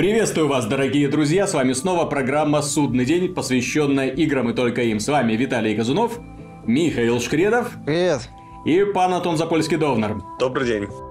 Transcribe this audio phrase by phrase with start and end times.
[0.00, 4.98] Приветствую вас, дорогие друзья, с вами снова программа «Судный день», посвященная играм и только им.
[4.98, 6.18] С вами Виталий Казунов,
[6.66, 7.72] Михаил Шкредов.
[7.84, 8.30] Привет.
[8.64, 10.22] И пан Антон Запольский-Довнер.
[10.38, 11.09] Добрый день.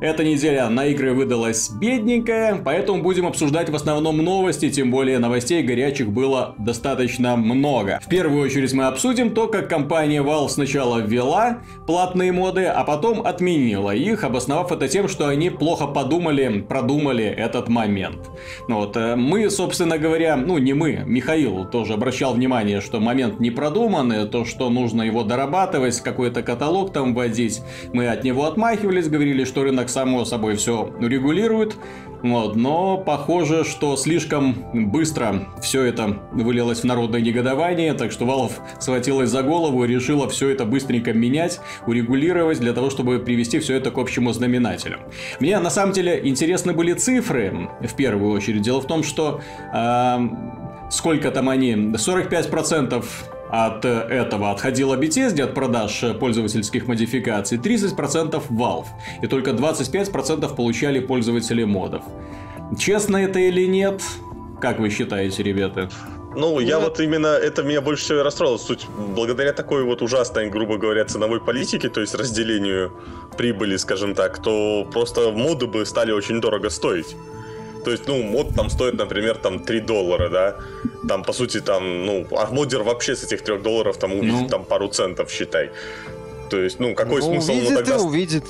[0.00, 5.60] Эта неделя на игры выдалась бедненькая, поэтому будем обсуждать в основном новости, тем более новостей
[5.60, 7.98] горячих было достаточно много.
[8.00, 13.26] В первую очередь мы обсудим то, как компания Valve сначала ввела платные моды, а потом
[13.26, 18.30] отменила их, обосновав это тем, что они плохо подумали, продумали этот момент.
[18.68, 23.40] Ну вот, э, мы, собственно говоря, ну не мы, Михаил тоже обращал внимание, что момент
[23.40, 29.08] не продуманный, то, что нужно его дорабатывать, какой-то каталог там вводить, мы от него отмахивались,
[29.08, 31.76] говорили, что рынок так само собой все регулирует.
[32.22, 34.54] Вот, но похоже, что слишком
[34.90, 40.28] быстро все это вылилось в народное негодование, так что Valve схватилась за голову и решила
[40.28, 44.98] все это быстренько менять, урегулировать для того, чтобы привести все это к общему знаменателю.
[45.40, 48.62] Мне на самом деле интересны были цифры, в первую очередь.
[48.62, 49.40] Дело в том, что
[49.72, 50.18] э,
[50.90, 53.04] сколько там они, 45%
[53.50, 58.86] от этого отходила Bethesda от продаж пользовательских модификаций, 30% Valve,
[59.22, 62.02] и только 25% получали пользователи модов.
[62.78, 64.02] Честно это или нет?
[64.60, 65.88] Как вы считаете, ребята?
[66.36, 68.58] Ну, я вот именно, это меня больше всего и расстроило.
[68.58, 72.92] Суть, благодаря такой вот ужасной, грубо говоря, ценовой политике, то есть разделению
[73.36, 77.16] прибыли, скажем так, то просто моды бы стали очень дорого стоить.
[77.88, 80.56] То есть, ну, мод там стоит, например, там 3 доллара, да.
[81.08, 84.48] Там, по сути, там, ну, а модер вообще с этих 3 долларов там увидит ну.
[84.48, 85.70] там пару центов, считай.
[86.50, 87.98] То есть, ну, какой ну, смысл увидит ему тогда...
[88.02, 88.44] Увидит.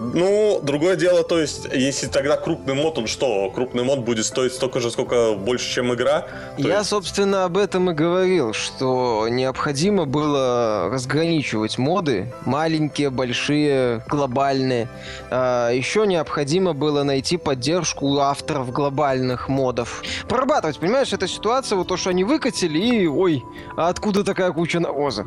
[0.00, 3.50] Ну, другое дело, то есть, если тогда крупный мод, он что?
[3.50, 6.26] Крупный мод будет стоить столько же, сколько больше, чем игра?
[6.56, 6.90] Я, есть...
[6.90, 14.88] собственно, об этом и говорил, что необходимо было разграничивать моды, маленькие, большие, глобальные.
[15.30, 20.02] А еще необходимо было найти поддержку у авторов глобальных модов.
[20.28, 23.44] Прорабатывать, понимаешь, эта ситуация, вот то, что они выкатили, и ой,
[23.76, 25.26] а откуда такая куча навоза?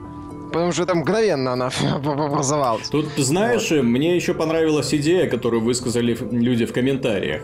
[0.52, 2.90] Потому что там мгновенно она образовалась.
[2.90, 3.84] Тут, знаешь, вот.
[3.84, 7.42] мне еще понравилась идея, которую высказали люди в комментариях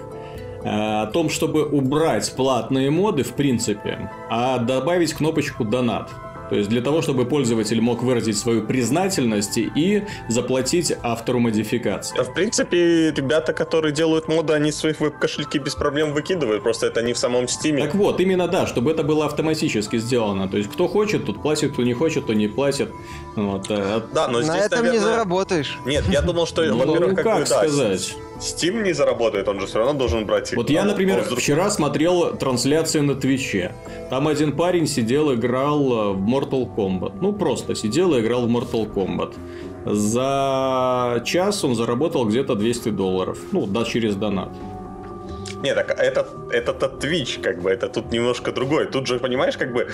[0.63, 6.09] э, о том, чтобы убрать платные моды, в принципе, а добавить кнопочку «Донат».
[6.50, 12.22] То есть для того, чтобы пользователь мог выразить свою признательность и заплатить автору модификации.
[12.22, 17.13] В принципе, ребята, которые делают моды, они своих веб-кошельки без проблем выкидывают, просто это не
[17.13, 17.83] в самом Steam е.
[17.84, 20.47] Так вот, именно да, чтобы это было автоматически сделано.
[20.47, 22.90] То есть кто хочет, тот платит, кто не хочет, то не платит.
[23.35, 23.68] Вот.
[23.69, 25.00] Э, да, но здесь, На этом наверное...
[25.00, 25.78] не заработаешь.
[25.85, 28.16] Нет, я думал, что, ну, во-первых, как, как бы, сказать...
[28.40, 30.56] Steam не заработает, он же все равно должен брать...
[30.56, 33.73] Вот я, например, вчера смотрел трансляцию на Twitch е.
[34.12, 37.13] Там один парень сидел, играл в Mortal Kombat.
[37.21, 39.33] Ну, просто сидел и играл в Mortal Kombat.
[39.85, 43.37] За час он заработал где-то 200 долларов.
[43.51, 44.49] Ну, да, через донат.
[45.63, 48.85] Не, так это, это, это Twitch, как бы, это тут немножко другой.
[48.85, 49.88] Тут же, понимаешь, как бы,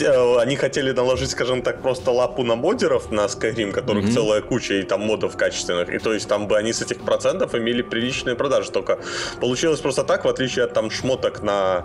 [0.00, 4.14] э, они хотели наложить, скажем так, просто лапу на модеров на Skyrim, которых mm-hmm.
[4.14, 5.90] целая куча, и там модов качественных.
[5.90, 8.70] И то есть там бы они с этих процентов имели приличные продажи.
[8.70, 8.98] Только
[9.40, 11.84] получилось просто так, в отличие от там шмоток на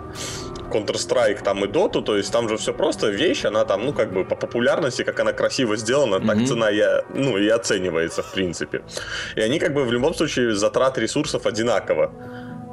[0.72, 4.12] Counter-Strike там и Dota, то есть там же все просто вещь, она там, ну, как
[4.12, 6.26] бы по популярности, как она красиво сделана, mm-hmm.
[6.26, 8.82] так цена я, ну, и оценивается, в принципе.
[9.36, 12.10] И они как бы в любом случае затрат ресурсов одинаково.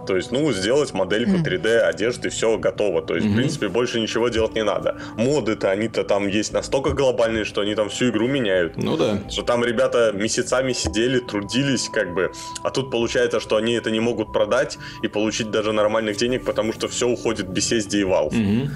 [0.09, 3.03] То есть, ну, сделать модельку 3D одежды, все готово.
[3.03, 3.31] То есть, mm-hmm.
[3.31, 5.00] в принципе, больше ничего делать не надо.
[5.18, 8.75] Моды-то, они-то там есть настолько глобальные, что они там всю игру меняют.
[8.75, 9.19] Ну да.
[9.30, 12.31] Что там ребята месяцами сидели, трудились, как бы.
[12.64, 16.74] А тут получается, что они это не могут продать и получить даже нормальных денег, потому
[16.74, 18.31] что все уходит в Bethesda и Valve.
[18.31, 18.69] Mm-hmm.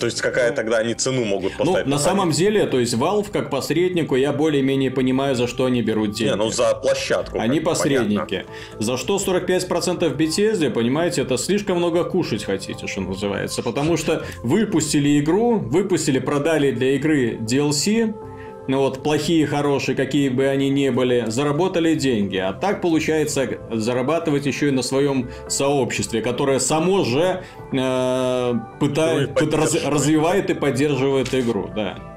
[0.00, 1.86] То есть какая тогда они цену могут ну, поставить?
[1.86, 5.82] Ну, на самом деле, то есть Valve как посреднику, я более-менее понимаю, за что они
[5.82, 6.30] берут деньги.
[6.30, 7.38] Не, ну за площадку.
[7.38, 8.46] Они посредники.
[8.46, 8.54] Понятно.
[8.78, 13.62] За что 45% Bethesda, понимаете, это слишком много кушать хотите, что называется.
[13.62, 18.14] Потому что выпустили игру, выпустили, продали для игры DLC,
[18.68, 22.36] ну вот плохие, хорошие, какие бы они ни были, заработали деньги.
[22.36, 27.42] А так получается зарабатывать еще и на своем сообществе, которое само же
[27.72, 32.09] э, пытает, раз, развивает и поддерживает игру, да.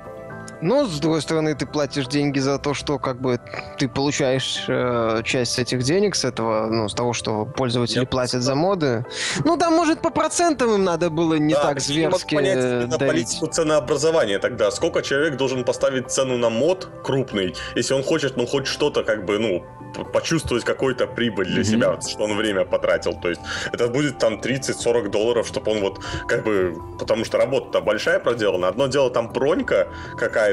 [0.63, 3.39] Но, с другой стороны, ты платишь деньги за то, что как бы
[3.77, 8.41] ты получаешь э, часть этих денег с этого, ну, с того, что пользователи Я платят
[8.41, 9.05] за моды.
[9.43, 13.07] Ну, там, может, по процентам им надо было не да, так зверски понять э, давить.
[13.07, 14.71] политику ценообразования тогда.
[14.71, 19.25] Сколько человек должен поставить цену на мод крупный, если он хочет, ну, хоть что-то, как
[19.25, 19.65] бы, ну,
[20.01, 21.63] почувствовать какой-то прибыль для mm-hmm.
[21.63, 23.13] себя, что он время потратил.
[23.13, 27.81] То есть это будет там 30-40 долларов, чтобы он вот как бы, потому что работа-то
[27.81, 28.67] большая проделана.
[28.69, 29.87] Одно дело там бронька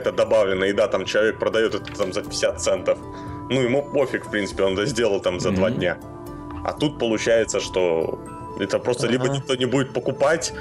[0.00, 2.99] какая-то добавлена, и да, там человек продает это там за 50 центов.
[3.50, 5.55] Ну, ему пофиг, в принципе, он это сделал там за mm-hmm.
[5.56, 5.99] два дня.
[6.64, 8.19] А тут получается, что
[8.61, 9.12] Это просто ага.
[9.12, 10.52] либо никто не будет покупать,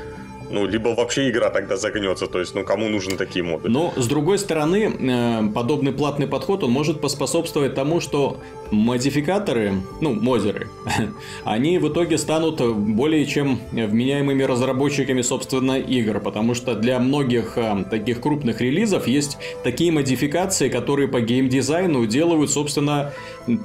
[0.49, 3.69] ну, либо вообще игра тогда загнется, то есть, ну, кому нужны такие моды?
[3.69, 8.37] Но, с другой стороны, э, подобный платный подход, он может поспособствовать тому, что
[8.71, 10.67] модификаторы, ну, модеры,
[11.43, 17.85] они в итоге станут более чем вменяемыми разработчиками, собственно, игр, потому что для многих э,
[17.89, 23.13] таких крупных релизов есть такие модификации, которые по геймдизайну делают, собственно,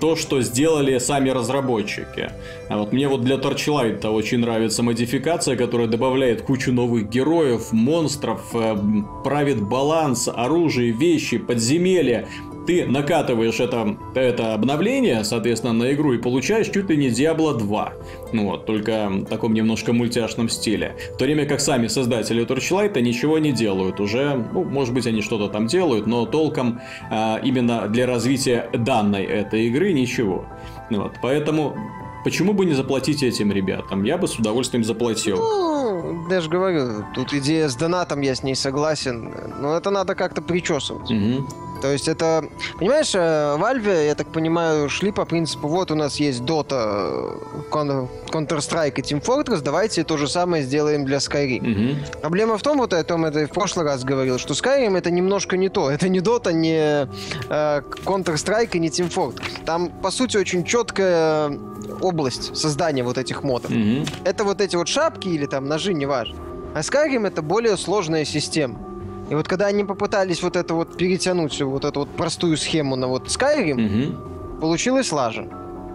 [0.00, 2.30] то, что сделали сами разработчики.
[2.68, 8.42] А вот мне вот для Torchlight очень нравится модификация, которая добавляет кучу новых героев, монстров,
[8.54, 8.76] э,
[9.22, 12.28] правит баланс, оружие, вещи, подземелья.
[12.66, 17.92] Ты накатываешь это, это обновление, соответственно, на игру и получаешь чуть ли не Diablo 2.
[18.32, 20.96] Ну вот, только в таком немножко мультяшном стиле.
[21.14, 24.46] В то время как сами создатели Torchlight ничего не делают уже.
[24.52, 26.80] Ну, может быть, они что-то там делают, но толком
[27.10, 30.46] а, именно для развития данной этой игры ничего.
[30.90, 31.76] Ну вот, поэтому
[32.24, 34.02] Почему бы не заплатить этим ребятам?
[34.02, 35.36] Я бы с удовольствием заплатил.
[35.36, 35.83] Ну,
[36.30, 39.32] я же говорю, тут идея с донатом, я с ней согласен.
[39.60, 41.10] Но это надо как-то причесывать.
[41.10, 41.48] Угу.
[41.84, 42.48] То есть это,
[42.78, 47.38] понимаешь, э, Valve, я так понимаю, шли по принципу, вот у нас есть Dota,
[47.70, 51.60] Counter-Strike и Team Fortress, давайте то же самое сделаем для Skyrim.
[51.60, 52.20] Угу.
[52.22, 55.10] Проблема в том, вот о том это и в прошлый раз говорил, что Skyrim это
[55.10, 55.90] немножко не то.
[55.90, 57.06] Это не Dota, не
[57.50, 59.42] э, Counter-Strike и не Team Fortress.
[59.66, 61.52] Там, по сути, очень четкая
[62.00, 63.70] область создания вот этих модов.
[63.70, 64.06] Угу.
[64.24, 66.38] Это вот эти вот шапки или там ножи, неважно.
[66.74, 68.93] А Skyrim это более сложная система.
[69.30, 73.08] И вот когда они попытались вот это вот перетянуть вот эту вот простую схему на
[73.08, 74.60] вот Skyrim, угу.
[74.60, 75.46] получилось лажа.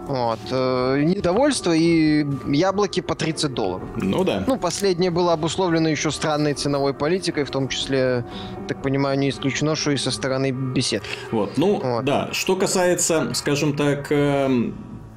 [0.06, 0.40] Вот.
[0.50, 3.88] Э, недовольство и яблоки по 30 долларов.
[3.96, 4.42] Ну да.
[4.44, 8.24] Ну, последнее было обусловлено еще странной ценовой политикой, в том числе,
[8.66, 11.04] так понимаю, не исключено, что и со стороны бесед.
[11.30, 12.04] Вот, ну, вот.
[12.04, 12.30] да.
[12.32, 14.72] Что касается, скажем так, э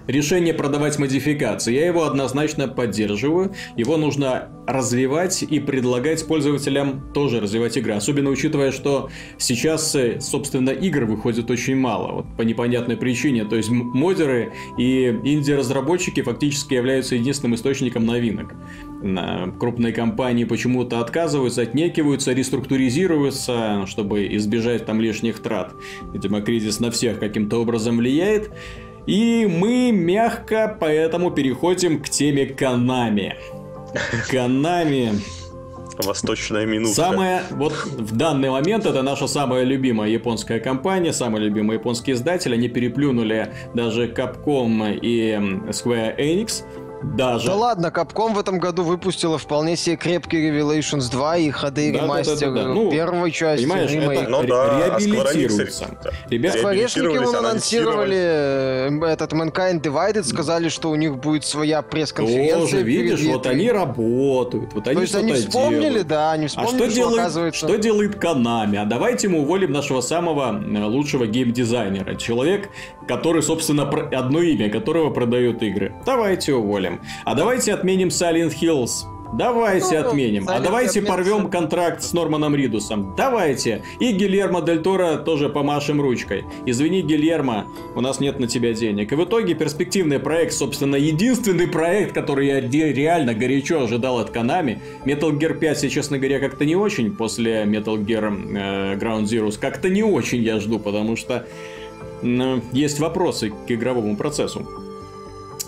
[0.07, 3.53] Решение продавать модификации, я его однозначно поддерживаю.
[3.77, 7.93] Его нужно развивать и предлагать пользователям тоже развивать игры.
[7.93, 12.11] Особенно учитывая, что сейчас, э, собственно, игр выходит очень мало.
[12.13, 13.45] Вот по непонятной причине.
[13.45, 18.55] То есть модеры и инди-разработчики фактически являются единственным источником новинок.
[19.59, 25.73] Крупные компании почему-то отказываются, отнекиваются, реструктуризируются, чтобы избежать там лишних трат.
[26.13, 28.51] Видимо, кризис на всех каким-то образом влияет.
[29.05, 33.35] И мы мягко поэтому переходим к теме Канами.
[34.29, 35.13] Канами.
[35.97, 36.93] Восточная минута.
[36.93, 42.53] Самая, вот в данный момент это наша самая любимая японская компания, самый любимый японский издатель.
[42.53, 45.33] Они переплюнули даже Capcom и
[45.69, 46.63] Square Enix
[47.03, 47.47] даже.
[47.47, 52.01] Да ладно, Capcom в этом году выпустила вполне себе крепкий Revelations 2 и HD да,
[52.01, 52.73] ремастер да, да, да, да.
[52.73, 53.63] Ну, первой части.
[53.63, 54.21] Понимаешь, ремейк.
[54.21, 55.97] это ну, да, реабилитируется.
[56.29, 62.59] Ребята, Скворечники вон анонсировали э, этот Mankind Divided, сказали, что у них будет своя пресс-конференция.
[62.59, 66.07] Тоже, видишь, вот они работают, вот они То есть они вспомнили, делают.
[66.07, 67.67] да, они вспомнили, а что, делает, оказывается...
[67.67, 68.77] что делает Konami?
[68.77, 72.15] А давайте мы уволим нашего самого э, лучшего геймдизайнера.
[72.15, 72.69] Человек,
[73.07, 75.93] который, собственно, одно имя которого продает игры.
[76.05, 77.23] Давайте уволим отменяем.
[77.25, 79.07] А давайте отменим Silent Hills.
[79.33, 80.45] Давайте ну, отменим.
[80.47, 83.15] А давайте порвем контракт с Норманом Ридусом.
[83.17, 83.81] Давайте.
[83.99, 86.45] И Гильермо Дель Торо тоже помашем ручкой.
[86.67, 89.11] Извини, Гильермо, у нас нет на тебя денег.
[89.11, 94.77] И в итоге перспективный проект, собственно, единственный проект, который я реально горячо ожидал от Konami.
[95.03, 98.25] Metal Gear 5, я, честно говоря, как-то не очень после Metal Gear
[98.55, 99.57] э, Ground Zeroes.
[99.59, 101.47] Как-то не очень я жду, потому что
[102.21, 104.82] э, есть вопросы к игровому процессу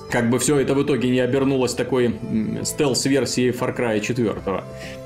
[0.09, 2.15] как бы все это в итоге не обернулось такой
[2.63, 4.35] стелс-версией Far Cry 4.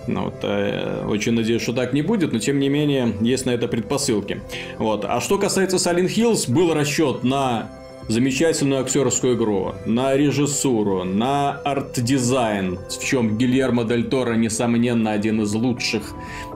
[0.07, 3.51] Ну, вот, э, очень надеюсь, что так не будет, но тем не менее есть на
[3.51, 4.41] это предпосылки.
[4.77, 5.05] Вот.
[5.05, 7.69] А что касается Silent Hills, был расчет на
[8.09, 15.53] замечательную актерскую игру, на режиссуру, на арт-дизайн, в чем Гильермо Дель Торо, несомненно, один из
[15.53, 16.13] лучших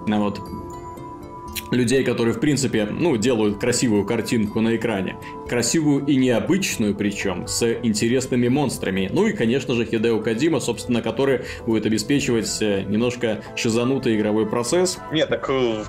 [0.07, 0.39] вот,
[1.75, 5.17] людей, которые, в принципе, ну, делают красивую картинку на экране.
[5.47, 9.09] Красивую и необычную, причем, с интересными монстрами.
[9.11, 14.99] Ну и, конечно же, Хидео Кадима, собственно, который будет обеспечивать э, немножко шизанутый игровой процесс.
[15.11, 15.83] Нет, так, э,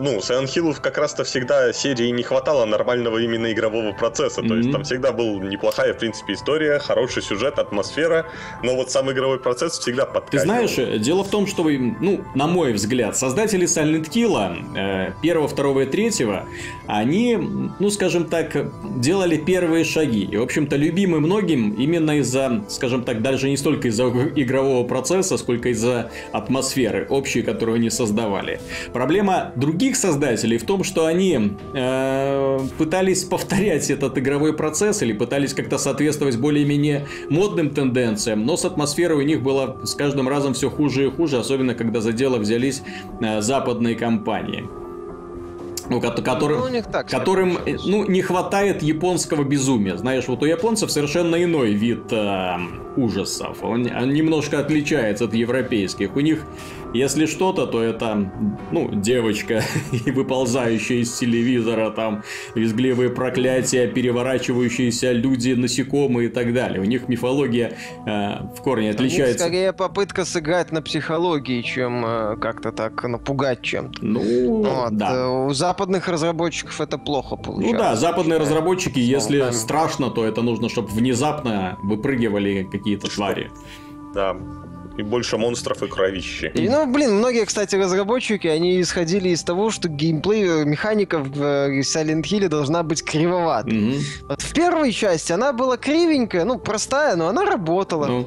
[0.00, 4.40] ну, Silent Hill как раз-то всегда серии не хватало нормального именно игрового процесса.
[4.40, 4.48] Mm-hmm.
[4.48, 8.26] То есть там всегда был неплохая, в принципе, история, хороший сюжет, атмосфера,
[8.62, 10.30] но вот сам игровой процесс всегда подкачивал.
[10.30, 14.36] Ты знаешь, дело в том, что, ну, на мой взгляд, создатели Silent Hill
[14.76, 16.44] э, первого, второго и третьего,
[16.86, 17.36] они,
[17.80, 18.56] ну, скажем так,
[19.00, 20.22] делали первые шаги.
[20.22, 24.04] И, в общем-то, любимы многим именно из-за, скажем так, даже не столько из-за
[24.36, 28.60] игрового процесса, сколько из-за атмосферы общей, которую они создавали.
[28.92, 35.54] Проблема других создателей в том, что они э, пытались повторять этот игровой процесс или пытались
[35.54, 40.70] как-то соответствовать более-менее модным тенденциям, но с атмосферой у них было с каждым разом все
[40.70, 42.82] хуже и хуже, особенно когда за дело взялись
[43.20, 44.68] э, западные компании
[45.90, 49.96] ну, которым, ну, так которым ну, не хватает японского безумия.
[49.96, 52.56] Знаешь, вот у японцев совершенно иной вид э,
[52.96, 53.62] ужасов.
[53.62, 56.16] Он, он немножко отличается от европейских.
[56.16, 56.44] У них
[56.96, 58.30] если что-то, то это,
[58.70, 59.62] ну, девочка,
[60.06, 62.22] выползающая из телевизора, там,
[62.54, 66.80] визгливые проклятия, переворачивающиеся люди, насекомые и так далее.
[66.80, 67.72] У них мифология
[68.06, 68.10] э,
[68.56, 69.44] в корне отличается.
[69.44, 74.04] У скорее попытка сыграть на психологии, чем э, как-то так напугать чем-то.
[74.04, 74.96] Ну, вот.
[74.96, 75.12] да.
[75.12, 77.76] Э, у западных разработчиков это плохо получается.
[77.76, 79.54] Ну да, западные разработчики, если Словами.
[79.54, 83.50] страшно, то это нужно, чтобы внезапно выпрыгивали какие-то твари.
[84.14, 84.36] Да,
[84.96, 86.50] и больше монстров и кровищи.
[86.54, 91.42] И, ну, блин, многие, кстати, разработчики, они исходили из того, что геймплей э, механика в
[91.42, 93.72] э, Silent Hill должна быть кривоватой.
[93.74, 94.02] Mm-hmm.
[94.28, 98.06] Вот в первой части она была кривенькая, ну, простая, но она работала.
[98.06, 98.26] Ну.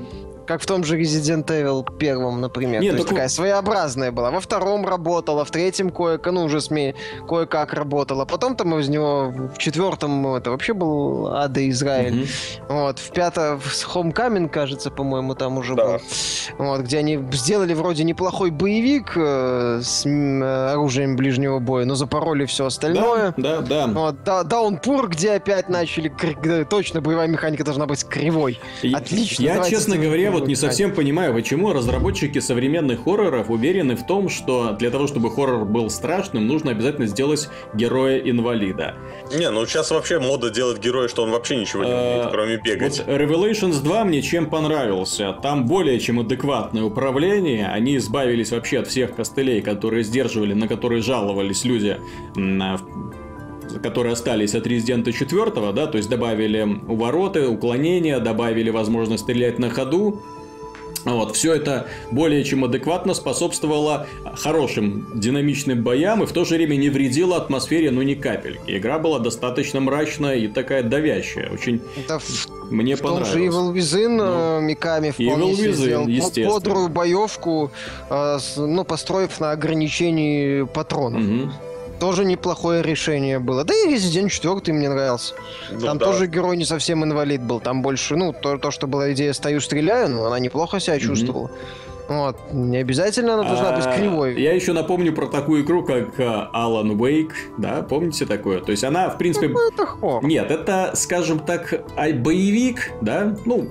[0.50, 2.82] Как в том же Resident Evil первом, например.
[2.82, 4.32] Нет, То есть такая своеобразная была.
[4.32, 6.96] Во втором работала, в третьем кое ну, уже СМИ
[7.28, 8.26] кое-как работала.
[8.26, 12.24] Потом там из него в четвертом это вообще был Ада Израиль.
[12.24, 12.64] Mm-hmm.
[12.68, 15.86] Вот, в пятом в Homecoming, кажется, по-моему, там уже да.
[15.86, 16.02] был.
[16.58, 22.48] Вот, где они сделали вроде неплохой боевик э, с э, оружием ближнего боя, но запороли
[22.48, 23.36] все остальное.
[23.38, 23.88] Да, да, да.
[23.88, 26.12] Вот, да Даунпур, где опять начали...
[26.68, 28.60] Точно боевая механика должна быть кривой.
[28.92, 29.44] Отлично.
[29.44, 34.74] Я, честно говоря, вот не совсем понимаю, почему разработчики современных хорроров уверены в том, что
[34.74, 38.96] для того, чтобы хоррор был страшным, нужно обязательно сделать героя-инвалида.
[39.38, 42.58] Не, ну сейчас вообще мода делать героя, что он вообще ничего не умеет, а, кроме
[42.58, 43.04] бегать.
[43.06, 45.34] Вот Revelations 2 мне чем понравился.
[45.42, 47.68] Там более чем адекватное управление.
[47.68, 51.98] Они избавились вообще от всех костылей, которые сдерживали, на которые жаловались люди
[53.82, 59.70] которые остались от Резидента 4, да, то есть добавили увороты, уклонения, добавили возможность стрелять на
[59.70, 60.22] ходу,
[61.06, 66.76] вот, все это более чем адекватно способствовало хорошим динамичным боям и в то же время
[66.76, 68.78] не вредило атмосфере, ну ни капельки.
[68.78, 71.50] Игра была достаточно мрачная и такая давящая.
[71.52, 73.32] Очень это в, мне в понравилось.
[73.32, 76.50] том же Evil Within ну, э, Миками вполне Evil Within, сделал естественно.
[76.50, 77.72] бодрую боевку,
[78.10, 81.24] э, ну, построив на ограничении патронов.
[81.24, 81.52] Угу.
[82.00, 83.64] Тоже неплохое решение было.
[83.64, 85.34] Да и Resident 4 мне нравился.
[85.72, 86.06] Ну, там да.
[86.06, 87.60] тоже герой не совсем инвалид был.
[87.60, 91.48] Там больше, ну, то, то что была идея «стою, стреляю», но она неплохо себя чувствовала.
[91.48, 91.90] Mm-hmm.
[92.10, 92.38] Вот.
[92.52, 94.42] Не обязательно она должна быть а, кривой.
[94.42, 98.62] Я еще напомню про такую игру, как uh, Alan Wake, да, помните такое?
[98.62, 99.48] То есть она, в принципе...
[99.50, 100.26] Ну, это хоррор.
[100.26, 103.70] Нет, это, скажем так, боевик, да, ну,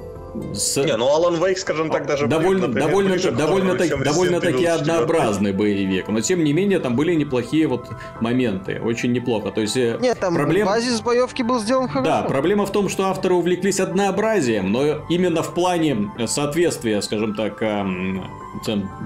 [0.54, 0.76] с...
[0.76, 4.64] Не, ну Alan Wake, скажем так, даже довольно, например, довольно, ближе довольно, так, довольно таки
[4.64, 7.88] однообразный боевик, но тем не менее там были неплохие вот
[8.20, 9.50] моменты, очень неплохо.
[9.50, 10.72] То есть э, нет, там проблема...
[10.72, 12.10] базис боевки был сделан хорошо.
[12.10, 17.62] Да, проблема в том, что авторы увлеклись однообразием, но именно в плане соответствия, скажем так,
[17.62, 18.24] эм,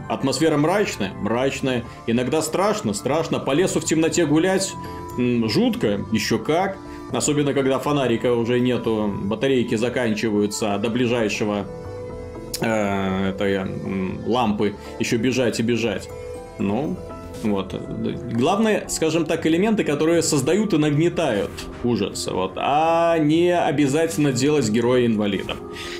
[0.08, 4.72] атмосфера мрачная, мрачная, иногда страшно, страшно, по лесу в темноте гулять
[5.16, 6.76] жутко, еще как.
[7.12, 11.66] Особенно, когда фонарика уже нету, батарейки заканчиваются, а до ближайшего
[12.60, 13.60] э, этой
[14.26, 16.08] лампы еще бежать и бежать.
[16.58, 16.96] Ну,
[17.42, 17.74] вот.
[18.32, 21.50] Главное, скажем так, элементы, которые создают и нагнетают
[21.84, 25.56] ужас, вот, а не обязательно делать героя инвалидом.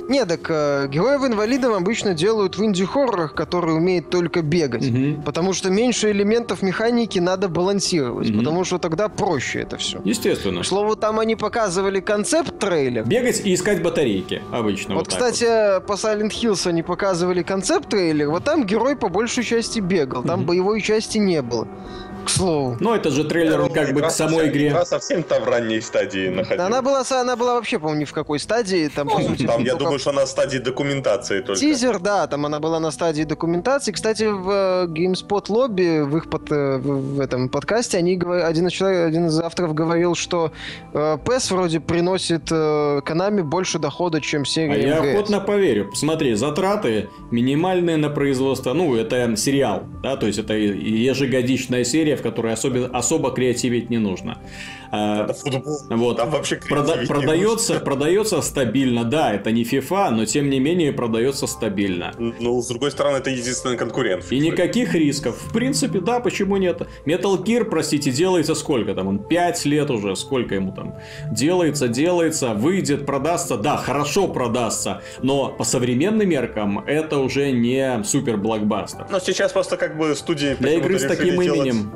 [0.08, 4.88] Не, так э, героев инвалидом обычно делают в инди-хоррорах, которые умеют только бегать.
[4.88, 5.22] Угу.
[5.25, 8.38] Потому что меньше элементов механики надо балансировать, угу.
[8.38, 10.00] потому что тогда проще это все.
[10.04, 10.62] Естественно.
[10.62, 13.04] К слову, там они показывали концепт трейлер.
[13.04, 14.94] Бегать и искать батарейки, обычно.
[14.94, 15.87] Вот, вот кстати, вот.
[15.87, 20.40] по Silent Hills они показывали концепт трейлер, вот там герой по большей части бегал, там
[20.40, 20.49] угу.
[20.49, 21.66] боевой части не не было
[22.22, 22.76] к слову.
[22.80, 24.68] Ну, это же трейлер, он как бы к самой игре.
[24.68, 26.66] Игра совсем там в ранней стадии находилась.
[26.66, 28.88] Она была, она была вообще, по-моему, ни в какой стадии.
[28.88, 31.60] Там, ну, по сути, там я думаю, что она в стадии документации только.
[31.60, 33.92] Тизер, да, там она была на стадии документации.
[33.92, 38.72] Кстати, в э, GameSpot лобби, в их под, э, в, этом подкасте, они, один, из
[38.72, 40.52] человек, один из авторов говорил, что
[40.92, 45.90] э, PES вроде приносит Konami больше дохода, чем серия А я охотно поверю.
[45.90, 48.72] Посмотри, затраты минимальные на производство.
[48.72, 53.90] Ну, это сериал, да, то есть это ежегодичная серия серия, в которой особо, особо креативить
[53.90, 54.38] не нужно.
[54.94, 55.78] А, футбол.
[55.88, 56.16] Вот.
[56.18, 61.46] Там вообще Прода- продается, продается стабильно, да, это не FIFA, но тем не менее продается
[61.46, 62.12] стабильно.
[62.18, 64.30] Ну, с другой стороны, это единственный конкурент.
[64.30, 65.37] И никаких рисков.
[65.40, 66.82] В принципе, да, почему нет?
[67.06, 69.08] Metal Gear, простите, делается сколько там?
[69.08, 70.94] Он 5 лет уже, сколько ему там?
[71.30, 73.56] Делается, делается, выйдет, продастся.
[73.56, 79.06] Да, хорошо продастся, но по современным меркам это уже не супер блокбастер.
[79.11, 80.54] Но сейчас просто как бы студии...
[80.61, 81.92] Для игры с таким решили делать- именем.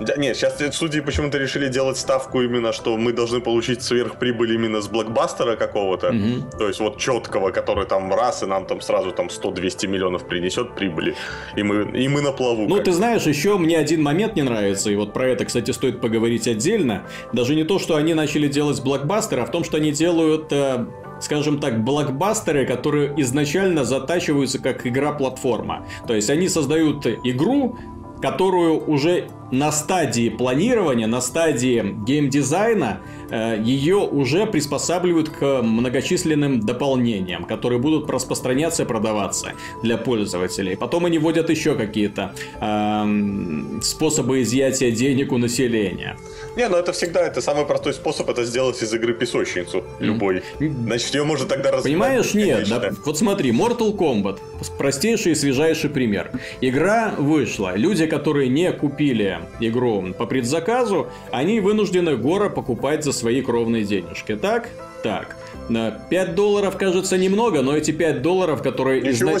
[0.00, 4.80] Да, нет, сейчас студии почему-то решили делать ставку именно, что мы должны получить сверхприбыль именно
[4.80, 6.12] с блокбастера какого-то.
[6.12, 6.50] Мгм.
[6.58, 10.74] То есть вот четкого, который там раз, и нам там сразу там 100-200 миллионов принесет
[10.74, 11.14] прибыли.
[11.56, 12.66] И мы, и мы на плаву.
[12.68, 16.00] Ну, ты знаешь, еще мне один момент не нравится, и вот про это, кстати, стоит
[16.00, 17.04] поговорить отдельно.
[17.32, 20.86] Даже не то, что они начали делать блокбастеры, а в том, что они делают, э,
[21.20, 25.86] скажем так, блокбастеры, которые изначально затачиваются как игра-платформа.
[26.06, 27.76] То есть они создают игру,
[28.20, 37.78] которую уже на стадии планирования, на стадии геймдизайна, ее уже приспосабливают к многочисленным дополнениям, которые
[37.78, 40.76] будут распространяться и продаваться для пользователей.
[40.76, 46.16] Потом они вводят еще какие-то эм, способы изъятия денег у населения.
[46.56, 49.84] Не, ну это всегда, это самый простой способ, это сделать из игры песочницу.
[49.98, 50.42] Любой.
[50.58, 51.84] Значит, ее можно тогда развивать.
[51.84, 54.38] Понимаешь, нет, да, вот смотри, Mortal Kombat,
[54.78, 56.32] простейший и свежайший пример.
[56.60, 63.42] Игра вышла, люди, которые не купили игру по предзаказу, они вынуждены гора покупать за свои
[63.42, 64.68] кровные денежки, так?
[65.02, 65.36] Так.
[65.68, 69.32] На 5 долларов кажется немного, но эти 5 долларов, которые изна-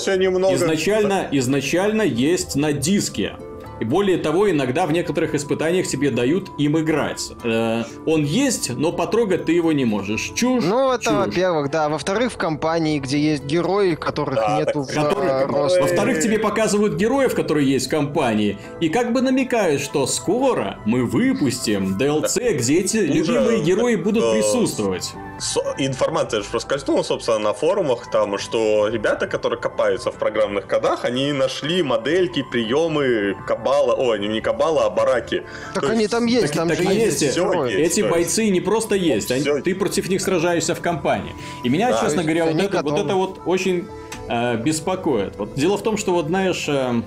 [0.54, 3.32] изначально, изначально есть на диске.
[3.80, 7.32] И более того, иногда в некоторых испытаниях тебе дают им играть.
[7.44, 10.32] Э, он есть, но потрогать ты его не можешь.
[10.34, 10.64] Чушь.
[10.64, 11.12] Ну, это чушь.
[11.12, 11.88] во-первых, да.
[11.88, 15.80] Во-вторых, в компании, где есть герои, которых Да, нету так в которые- э, которые- росте.
[15.82, 21.04] Во-вторых, тебе показывают героев, которые есть в компании, и как бы намекают, что скоро мы
[21.04, 25.12] выпустим DLC, где эти Уже, любимые герои будут присутствовать.
[25.38, 31.04] Со- Информация же проскользнула, собственно, на форумах, там, что ребята, которые копаются в программных кодах,
[31.04, 33.36] они нашли модельки, приемы
[33.68, 35.42] Кабала, ой, не, не Кабала, а Бараки.
[35.74, 37.72] Так То они есть- там есть, так- там так же есть есть, герои.
[37.72, 37.92] есть.
[37.92, 41.32] Эти есть- бойцы не просто есть, они- ты против них сражаешься в компании.
[41.64, 43.86] И меня, Да, честно говоря, вот это, вот это вот очень
[44.30, 45.36] э, беспокоит.
[45.36, 47.00] Вот дело в том, что вот знаешь, э,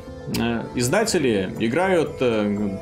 [0.75, 2.77] издатели играют э,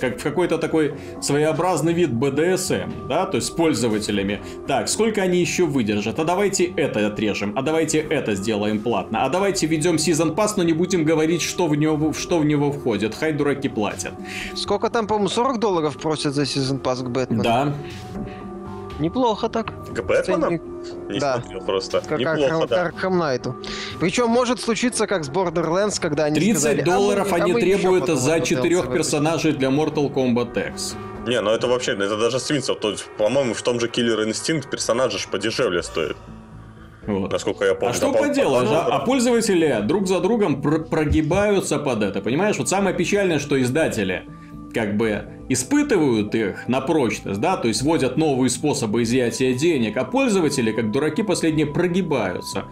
[0.00, 4.40] как в какой-то такой своеобразный вид BDSM, да, то есть с пользователями.
[4.66, 6.18] Так, сколько они еще выдержат?
[6.18, 10.62] А давайте это отрежем, а давайте это сделаем платно, а давайте введем Season Pass, но
[10.62, 13.14] не будем говорить, что в него, что в него входит.
[13.14, 14.12] Хай дураки платят.
[14.54, 17.42] Сколько там, по-моему, 40 долларов просят за сезон пас к Бэтмену?
[17.42, 17.74] Да,
[19.00, 19.66] Неплохо так.
[19.94, 20.50] К Бэтмену?
[21.08, 21.40] Не Да.
[21.40, 22.00] смотрел просто.
[22.00, 22.88] Как Неплохо, да.
[22.88, 23.54] Арkham Knight'у.
[23.98, 27.50] Причем может случиться, как с Borderlands, когда они 30 сказали, «А мы- долларов а они
[27.52, 30.96] еще требуют за четырех персонажей для Mortal Kombat X.
[31.26, 32.74] Не, ну это вообще, это даже свинство.
[32.74, 36.16] То есть, по-моему, в том же Killer Instinct персонажи ж подешевле стоит,
[37.06, 37.32] Вот.
[37.32, 37.90] насколько я помню.
[37.90, 42.56] А что поделаешь, по- а, а пользователи друг за другом пр- прогибаются под это, понимаешь?
[42.58, 44.24] Вот самое печальное, что издатели
[44.72, 50.04] как бы испытывают их на прочность, да, то есть вводят новые способы изъятия денег, а
[50.04, 52.64] пользователи, как дураки последние, прогибаются.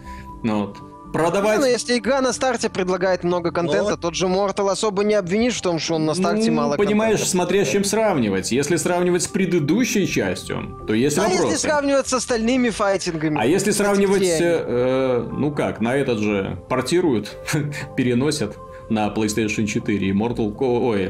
[0.42, 0.78] Ну Вот.
[1.12, 1.58] Продавать...
[1.58, 5.54] Ну, если игра на старте предлагает много контента, Ну, тот же Mortal особо не обвинишь
[5.56, 7.30] в том, что он на старте Ну, мало Понимаешь, контента.
[7.30, 8.52] смотря с чем сравнивать.
[8.52, 11.42] Если сравнивать с предыдущей частью, то есть А вопросы.
[11.44, 13.40] если сравнивать с остальными файтингами?
[13.40, 17.34] А если сравнивать, э, ну как, на этот же портируют,
[17.96, 18.58] переносят
[18.88, 21.04] на PlayStation 4 и Mortal Ko- ой,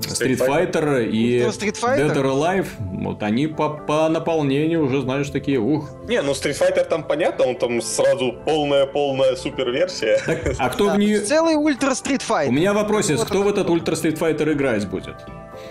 [0.00, 2.12] Street Street Fighter и Street Fighter?
[2.12, 5.90] Dead or Alive, вот они по, по наполнению уже, знаешь, такие, ух.
[6.08, 10.18] Не, ну Street Fighter там понятно, он там сразу полная-полная супер-версия.
[10.24, 11.20] Так, а кто Да, в нее...
[11.20, 12.48] Целый ультра стрит файт.
[12.48, 15.16] У меня вопросец, Вот кто в это этот Ультра Street Fighter играть будет?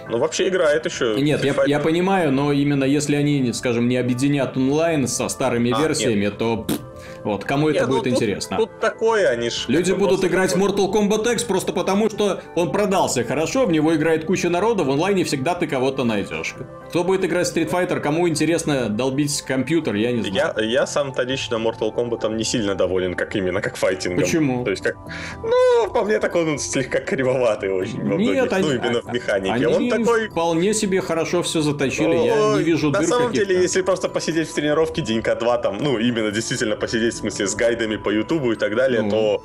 [0.09, 1.15] Ну вообще играет еще.
[1.19, 1.69] Нет, я, Street Fighter.
[1.69, 6.57] я понимаю, но именно если они, скажем, не объединят онлайн со старыми А, версиями, то
[6.57, 6.77] пф,
[7.23, 8.57] вот кому это ну, будет тут- интересно?
[8.57, 9.65] Тут такое, они ж...
[9.67, 10.69] Люди будут играть в такое.
[10.69, 14.91] Mortal Kombat X просто потому, что он продался хорошо, в него играет куча народа, в
[14.91, 16.55] онлайне всегда ты кого-то найдешь.
[16.89, 20.53] Кто будет играть в Street Fighter, кому интересно долбить компьютер, я не знаю.
[20.57, 24.23] Я, я сам-то лично Mortal Kombat не сильно доволен, как именно, как файтингом.
[24.23, 24.63] Почему?
[24.63, 24.95] То есть как...
[25.43, 29.13] Ну, по мне так он слегка кривоватый очень во многих, Нет, они, ну, именно в
[29.13, 29.53] механике.
[29.53, 30.29] они он такой...
[30.29, 34.53] вполне себе хорошо все заточили, я не вижу На самом деле, если просто посидеть в
[34.53, 38.55] тренировке денька два, там, ну, именно действительно посидеть, в смысле, с гайдами по Ютубу и
[38.55, 39.09] так далее, Ну.
[39.09, 39.43] то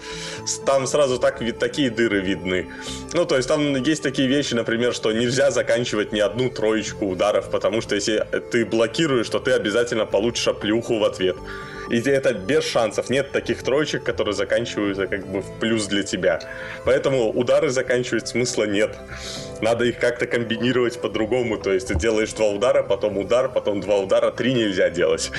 [0.66, 2.66] там сразу так, такие дыры видны.
[3.12, 7.50] Ну, то есть там есть такие вещи, например, что нельзя заканчивать ни одну троечку ударов,
[7.50, 11.36] потому что если ты блокируешь, то ты обязательно получишь оплюху в ответ.
[11.90, 13.10] И это без шансов.
[13.10, 16.40] Нет таких троечек, которые заканчиваются как бы в плюс для тебя.
[16.84, 18.96] Поэтому удары заканчивать смысла нет.
[19.60, 21.58] Надо их как-то комбинировать по-другому.
[21.58, 25.30] То есть ты делаешь два удара, потом удар, потом два удара, три нельзя делать.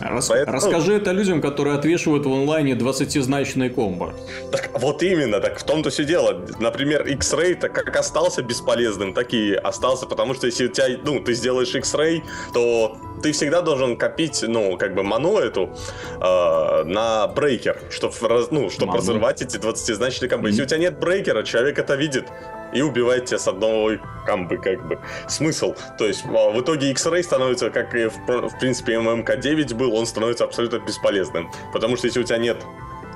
[0.00, 0.28] Рас...
[0.28, 0.56] Поэтому...
[0.56, 4.14] Расскажи это людям, которые отвешивают в онлайне 20-значные комбо.
[4.52, 6.46] Так вот именно, так в том-то все дело.
[6.60, 11.20] Например, X-Ray так как остался бесполезным, так и остался, потому что если у тебя, ну,
[11.20, 15.74] ты сделаешь X-Ray, то ты всегда должен копить, ну, как бы ману эту
[16.20, 18.14] э, на брейкер, чтобы,
[18.50, 20.48] ну, чтобы разрывать эти 20-значные комбы.
[20.48, 20.50] Mm-hmm.
[20.50, 22.26] Если у тебя нет брейкера, человек это видит
[22.72, 24.98] и убивает тебя с одной камбы, как бы.
[25.28, 25.74] Смысл.
[25.98, 30.06] То есть а, в итоге X-Ray становится, как и в, в принципе ММК-9 был, он
[30.06, 31.50] становится абсолютно бесполезным.
[31.72, 32.58] Потому что если у тебя нет,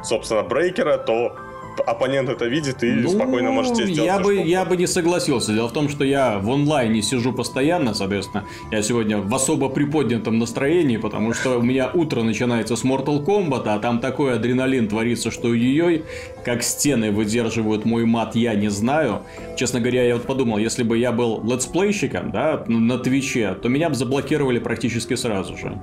[0.02, 1.36] собственно, брейкера, то
[1.80, 4.06] оппонент это видит и ну, спокойно можете сделать.
[4.06, 5.52] Я бы, я бы не согласился.
[5.52, 8.44] Дело в том, что я в онлайне сижу постоянно, соответственно.
[8.70, 13.62] Я сегодня в особо приподнятом настроении, потому что у меня утро начинается с Mortal Kombat,
[13.66, 16.04] а там такой адреналин творится, что ей
[16.44, 19.22] как стены выдерживают мой мат, я не знаю.
[19.56, 23.68] Честно говоря, я вот подумал, если бы я был летсплейщиком, да, на Twitch е, то
[23.68, 25.78] меня бы заблокировали практически сразу же.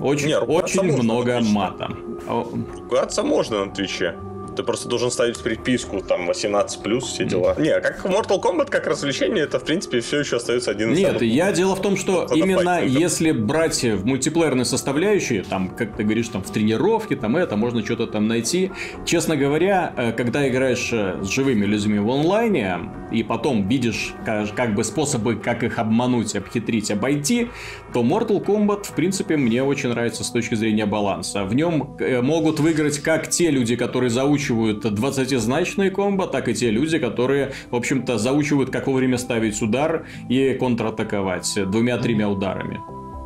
[0.00, 1.96] Очень, не, очень много мата.
[2.26, 4.16] Ругаться можно на Twitch е.
[4.56, 7.54] Ты просто должен ставить приписку, там, 18 плюс, все дела.
[7.58, 11.06] Не, как Mortal Kombat, как развлечение, это, в принципе, все еще остается один из Нет,
[11.14, 11.22] самых...
[11.22, 16.28] я дело в том, что именно если брать в мультиплеерной составляющей, там, как ты говоришь,
[16.28, 18.70] там, в тренировке, там, это, можно что-то там найти.
[19.06, 22.78] Честно говоря, э, когда играешь э, с живыми людьми в онлайне,
[23.10, 27.48] и потом видишь, как, как бы, способы, как их обмануть, обхитрить, обойти,
[27.92, 31.44] то Mortal Kombat, в принципе, мне очень нравится с точки зрения баланса.
[31.44, 36.54] В нем э, могут выиграть как те люди, которые заучивают заучивают 20-значные комбо, так и
[36.54, 42.80] те люди, которые, в общем-то, заучивают, как вовремя ставить удар и контратаковать двумя-тремя ударами.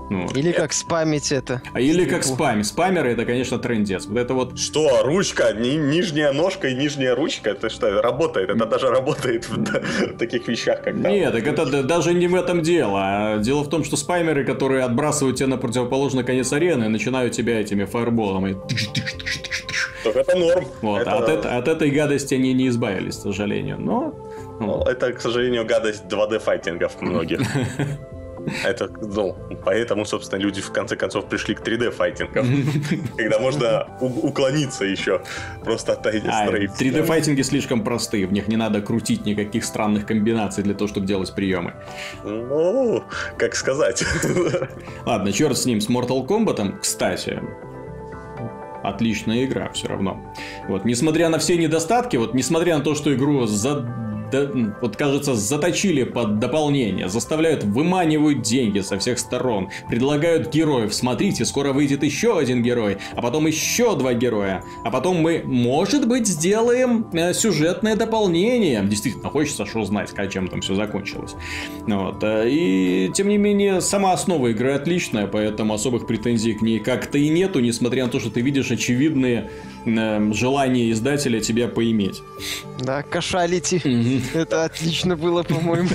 [0.08, 1.60] Ну, Или как спамить это.
[1.72, 2.66] А или как спамить.
[2.66, 4.06] Спамеры это, конечно, трендец.
[4.06, 4.56] Вот это вот.
[4.56, 8.50] Что, ручка, ни, нижняя ножка и нижняя ручка, это что, работает?
[8.50, 12.62] Это даже работает в, в таких вещах, как Нет, так это даже не в этом
[12.62, 13.00] дело.
[13.02, 17.60] А дело в том, что спамеры, которые отбрасывают тебя на противоположный конец арены, начинают тебя
[17.60, 18.56] этими фаерболами
[20.12, 20.66] так это норм.
[20.82, 21.16] Вот, это...
[21.16, 23.78] От, это, от этой гадости они не избавились, к сожалению.
[23.78, 24.14] Но...
[24.60, 27.40] Ну, это, к сожалению, гадость 2D файтингов многих.
[28.64, 32.46] Это, ну, поэтому, собственно, люди в конце концов пришли к 3D файтингам,
[33.16, 35.22] когда можно уклониться еще
[35.64, 40.62] просто от а, 3D файтинги слишком простые, в них не надо крутить никаких странных комбинаций
[40.62, 41.74] для того, чтобы делать приемы.
[42.24, 43.02] Ну,
[43.36, 44.04] как сказать.
[45.04, 47.42] Ладно, черт с ним, с Mortal Kombat, кстати,
[48.82, 50.20] отличная игра все равно.
[50.68, 53.80] Вот, несмотря на все недостатки, вот, несмотря на то, что игру за
[54.30, 54.48] да,
[54.80, 61.72] вот кажется, заточили под дополнение, заставляют выманивают деньги со всех сторон, предлагают героев, смотрите, скоро
[61.72, 67.06] выйдет еще один герой, а потом еще два героя, а потом мы, может быть, сделаем
[67.12, 68.82] э, сюжетное дополнение.
[68.84, 71.34] Действительно, хочется что знать, как чем там все закончилось.
[71.86, 72.22] Вот.
[72.22, 77.18] Э, и, тем не менее, сама основа игры отличная, поэтому особых претензий к ней как-то
[77.18, 79.50] и нету, несмотря на то, что ты видишь очевидные
[79.84, 82.22] э, желания издателя тебя поиметь.
[82.80, 84.15] Да, кошалити.
[84.34, 85.88] Это отлично было, по-моему.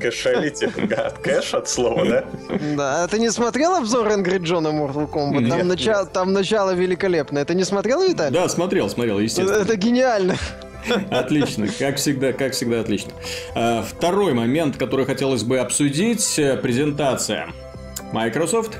[0.00, 0.70] Кэшалити.
[1.22, 2.24] Кэш от слова, да?
[2.76, 3.04] Да.
[3.04, 5.48] А ты не смотрел обзор Angry John Mortal Kombat?
[5.48, 7.44] Там, начало, там начало великолепное.
[7.44, 8.32] Ты не смотрел, Виталий?
[8.32, 9.60] Да, смотрел, смотрел, естественно.
[9.60, 10.36] Это гениально.
[11.10, 13.12] Отлично, как всегда, как всегда отлично.
[13.54, 17.48] А, второй момент, который хотелось бы обсудить, э, презентация
[18.12, 18.78] Microsoft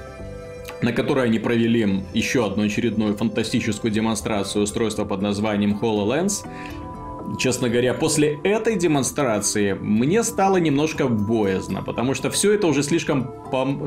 [0.82, 6.46] на которой они провели еще одну очередную фантастическую демонстрацию устройства под названием HoloLens
[7.36, 13.32] честно говоря, после этой демонстрации мне стало немножко боязно, потому что все это уже слишком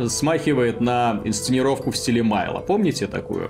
[0.10, 2.60] смахивает на инсценировку в стиле Майла.
[2.60, 3.50] Помните такую?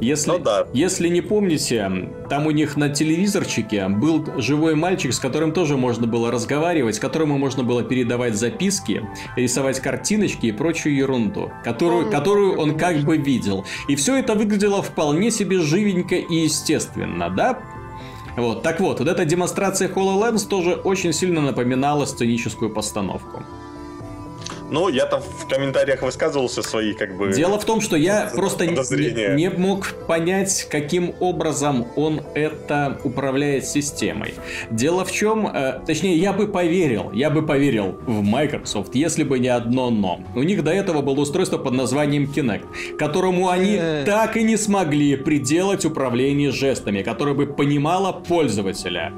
[0.00, 0.66] Если, ну, да.
[0.72, 6.06] если не помните, там у них на телевизорчике был живой мальчик, с которым тоже можно
[6.06, 12.76] было разговаривать, которому можно было передавать записки, рисовать картиночки и прочую ерунду, которую, которую он
[12.76, 13.64] как бы видел.
[13.88, 17.58] И все это выглядело вполне себе живенько и естественно, да?
[18.36, 23.44] Вот, так вот, вот эта демонстрация HoloLens тоже очень сильно напоминала сценическую постановку.
[24.74, 27.32] Ну, я там в комментариях высказывался свои, как бы...
[27.32, 33.66] Дело в том, что я просто не, не мог понять, каким образом он это управляет
[33.66, 34.34] системой.
[34.72, 39.38] Дело в чем, э, точнее, я бы поверил, я бы поверил в Microsoft, если бы
[39.38, 40.18] не одно но.
[40.34, 44.02] У них до этого было устройство под названием Kinect, которому они э.
[44.04, 49.12] так и не смогли приделать управление жестами, которое бы понимало пользователя.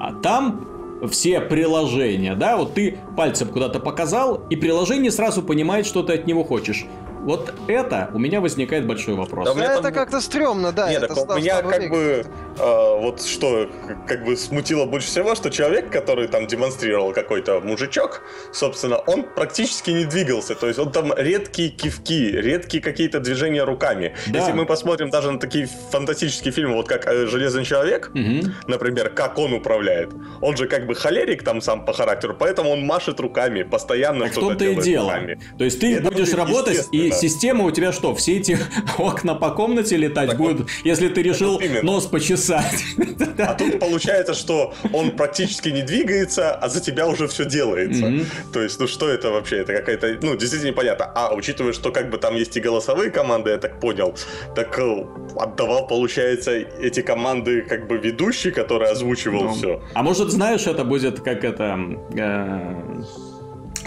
[0.00, 0.75] А там
[1.10, 6.26] все приложения, да, вот ты пальцем куда-то показал, и приложение сразу понимает, что ты от
[6.26, 6.86] него хочешь.
[7.26, 9.48] Вот это у меня возникает большой вопрос.
[9.48, 9.92] Да, да это там...
[9.92, 10.88] как-то стрёмно, да.
[10.88, 12.24] Нет, так у меня как бы
[12.58, 13.68] э, вот что
[14.06, 19.90] как бы смутило больше всего, что человек, который там демонстрировал какой-то мужичок, собственно, он практически
[19.90, 20.54] не двигался.
[20.54, 24.14] То есть он там редкие кивки, редкие какие-то движения руками.
[24.28, 24.38] Да.
[24.38, 28.52] Если мы посмотрим даже на такие фантастические фильмы, вот как э, Железный человек, угу.
[28.68, 30.10] например, как он управляет.
[30.40, 34.32] Он же как бы холерик там сам по характеру, поэтому он машет руками, постоянно так
[34.32, 35.10] что-то делает и дело.
[35.10, 35.40] руками.
[35.58, 38.58] То есть ты это будешь работать, и система у тебя что, все эти
[38.98, 42.84] окна по комнате летать так будут, вот, если ты решил вот нос почесать.
[43.38, 48.26] А тут получается, что он практически не двигается, а за тебя уже все делается.
[48.52, 49.58] То есть, ну что это вообще?
[49.58, 51.06] Это какая-то, ну, действительно непонятно.
[51.14, 54.14] А учитывая, что как бы там есть и голосовые команды, я так понял,
[54.54, 59.82] так э, отдавал, получается, эти команды как бы ведущий, который озвучивал ну, все.
[59.94, 61.78] А может, знаешь, это будет как это...
[62.16, 63.02] Э,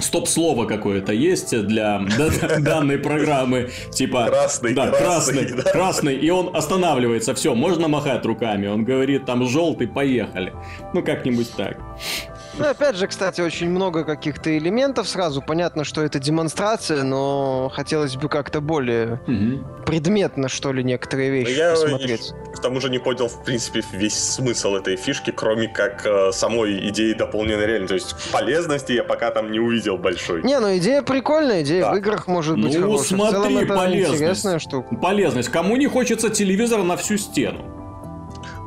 [0.02, 2.02] стоп-слово какое-то есть для
[2.60, 5.72] данной программы, типа красный, да, красный, красный, да.
[5.72, 10.54] красный, и он останавливается, все, можно махать руками, он говорит там желтый, поехали,
[10.94, 11.78] ну как-нибудь так.
[12.60, 15.42] Ну, опять же, кстати, очень много каких-то элементов сразу.
[15.42, 19.84] Понятно, что это демонстрация, но хотелось бы как-то более угу.
[19.86, 22.34] предметно, что ли, некоторые вещи я посмотреть.
[22.54, 26.90] К тому же не понял, в принципе, весь смысл этой фишки, кроме как э, самой
[26.90, 27.88] идеи дополненной реальности.
[27.88, 30.44] То есть полезности я пока там не увидел большой.
[30.44, 31.94] Не, ну идея прикольная, идея да.
[31.94, 33.08] в играх может быть ну, хорошая.
[33.08, 34.16] смотри, в целом, это полезность.
[34.16, 34.96] интересная штука.
[34.96, 35.50] Полезность.
[35.50, 37.64] Кому не хочется телевизор на всю стену?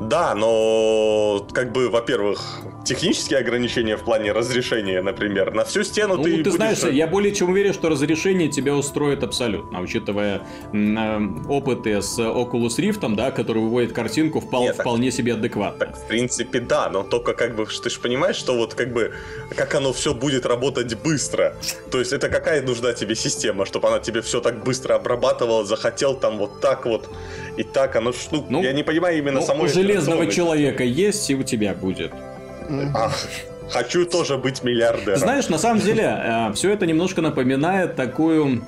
[0.00, 2.62] Да, но как бы, во-первых,
[2.94, 6.30] технические ограничения в плане разрешения, например, на всю стену ну, ты.
[6.30, 6.54] Ты будешь...
[6.54, 12.78] знаешь, я более чем уверен, что разрешение тебя устроит абсолютно, учитывая э, опыты с Oculus
[12.78, 14.64] Rift, да, который выводит картинку впол...
[14.64, 15.86] Нет, вполне так, себе адекватно.
[15.86, 19.14] Так, в принципе, да, но только как бы ты же понимаешь, что вот как бы
[19.56, 21.56] как оно все будет работать быстро.
[21.90, 26.14] То есть это какая нужна тебе система, чтобы она тебе все так быстро обрабатывала, захотел
[26.14, 27.08] там вот так вот
[27.56, 29.66] и так, оно ну, ну я не понимаю именно ну, самой.
[29.66, 32.12] У железного человека есть и у тебя будет.
[32.94, 33.26] Ах,
[33.70, 35.18] хочу тоже быть миллиардером.
[35.18, 38.62] Знаешь, на самом деле, э, все это немножко напоминает такую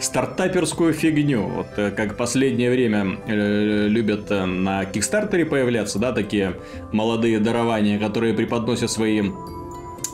[0.00, 1.42] стартаперскую фигню.
[1.42, 6.56] Вот э, как последнее время э, любят на Кикстартере появляться, да, такие
[6.92, 9.22] молодые дарования, которые преподносят свои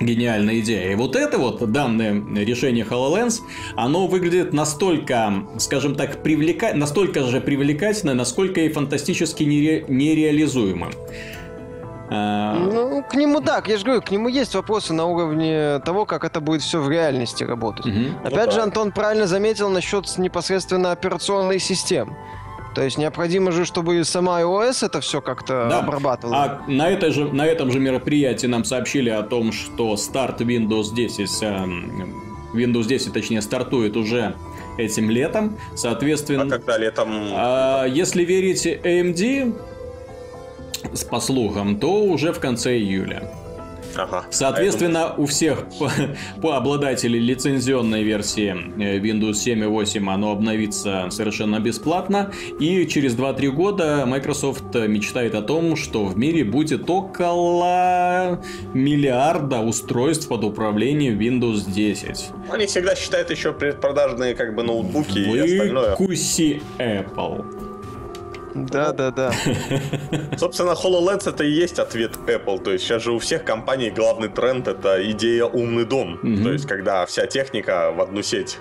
[0.00, 0.92] гениальная идея.
[0.92, 3.40] И вот это вот данное решение HoloLens,
[3.76, 6.74] оно выглядит настолько, скажем так, привлека...
[6.74, 9.84] настолько же привлекательно, насколько и фантастически нере...
[9.88, 10.92] нереализуемым.
[12.14, 16.06] А, ну, к нему так, я же говорю, к нему есть вопросы на уровне того,
[16.06, 17.86] как это будет все в реальности работать.
[17.86, 18.24] Угу.
[18.24, 18.62] Опять ну, же, да.
[18.64, 22.16] Антон правильно заметил насчет непосредственно операционной системы.
[22.74, 25.78] То есть необходимо же, чтобы сама iOS это все как-то да.
[25.78, 26.36] обрабатывала.
[26.36, 30.92] А на, этой же, на этом же мероприятии нам сообщили о том, что старт Windows
[30.92, 32.22] 10, эм,
[32.52, 34.34] Windows 10, точнее, стартует уже
[34.76, 35.56] этим летом.
[35.76, 36.44] Соответственно...
[36.44, 37.08] А когда летом?
[37.32, 39.54] А, если верить AMD,
[41.10, 43.30] по слухам, то уже в конце июля.
[43.96, 44.24] Ага.
[44.30, 45.90] Соответственно, а у всех по,
[46.42, 52.32] по обладателей лицензионной версии э, Windows 7 и 8 оно обновится совершенно бесплатно.
[52.60, 58.42] И через 2-3 года Microsoft мечтает о том, что в мире будет около
[58.72, 62.30] миллиарда устройств под управлением Windows 10.
[62.50, 65.96] Они всегда считают еще предпродажные как бы ноутбуки Выкуси и остальное.
[65.96, 67.73] Выкуси Apple.
[68.54, 69.32] Да, да, да.
[70.36, 72.62] Собственно, HoloLens это и есть ответ Apple.
[72.62, 76.18] То есть сейчас же у всех компаний главный тренд это идея умный дом.
[76.42, 78.58] То есть когда вся техника в одну сеть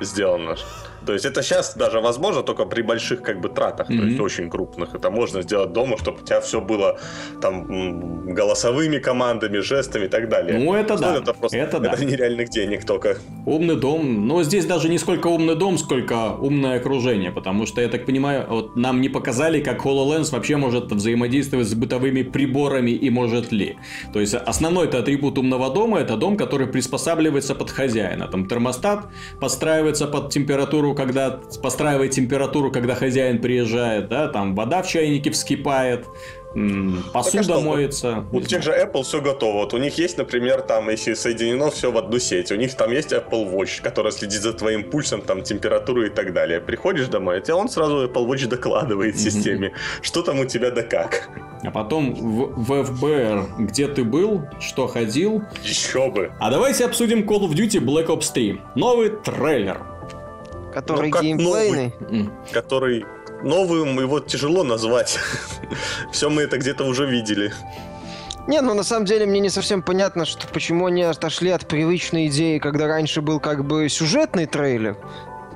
[0.00, 0.56] сделана.
[1.04, 3.98] То есть это сейчас даже возможно только при больших как бы тратах, mm-hmm.
[3.98, 4.94] то есть очень крупных.
[4.94, 6.98] Это можно сделать дома, чтобы у тебя все было
[7.40, 10.58] там голосовыми командами, жестами и так далее.
[10.58, 11.16] Ну это да.
[11.16, 11.92] Это просто это, да.
[11.92, 13.16] это нереальных денег только.
[13.46, 14.26] Умный дом.
[14.26, 17.30] Но здесь даже не сколько умный дом, сколько умное окружение.
[17.30, 21.74] Потому что, я так понимаю, вот нам не показали, как HoloLens вообще может взаимодействовать с
[21.74, 23.76] бытовыми приборами и может ли.
[24.12, 28.26] То есть основной это атрибут умного дома это дом, который приспосабливается под хозяина.
[28.28, 29.06] Там термостат
[29.40, 36.06] подстраивается под температуру когда постраивает температуру, когда хозяин приезжает, да, там вода в чайнике вскипает,
[37.12, 38.24] посуда что, моется.
[38.32, 39.58] У тех же Apple все готово.
[39.58, 42.90] Вот у них есть, например, там, если соединено все в одну сеть, у них там
[42.92, 46.60] есть Apple Watch, который следит за твоим пульсом, там, температурой и так далее.
[46.60, 50.82] Приходишь домой, а тебе он сразу Apple Watch докладывает системе, что там у тебя да
[50.82, 51.28] как.
[51.62, 55.42] А потом в, в FBR, где ты был, что ходил.
[55.62, 56.32] Еще бы.
[56.38, 58.60] А давайте обсудим Call of Duty Black Ops 3.
[58.76, 59.95] Новый трейлер.
[60.76, 61.94] Который ну, геймплейный.
[62.00, 63.06] Новый, который
[63.42, 65.18] новым его тяжело назвать.
[66.12, 67.50] Все мы это где-то уже видели.
[68.46, 72.26] Не, ну на самом деле мне не совсем понятно, что почему они отошли от привычной
[72.26, 74.98] идеи, когда раньше был как бы сюжетный трейлер.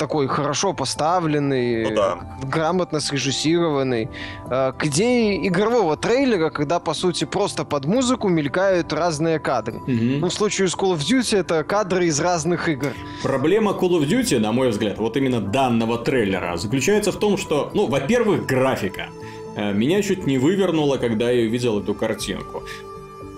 [0.01, 2.19] Такой хорошо поставленный, Ну да.
[2.43, 4.09] грамотно срежиссированный,
[4.51, 9.75] э, к идее игрового трейлера, когда, по сути, просто под музыку мелькают разные кадры.
[9.87, 10.21] Мгм.
[10.21, 12.93] Ну, в случае с Call of Duty это кадры из разных игр.
[13.23, 17.71] Проблема Call of Duty, на мой взгляд, вот именно данного трейлера, заключается в том, что,
[17.75, 19.03] ну, во-первых, графика.
[19.57, 22.63] Э, Меня чуть не вывернуло, когда я увидел эту картинку.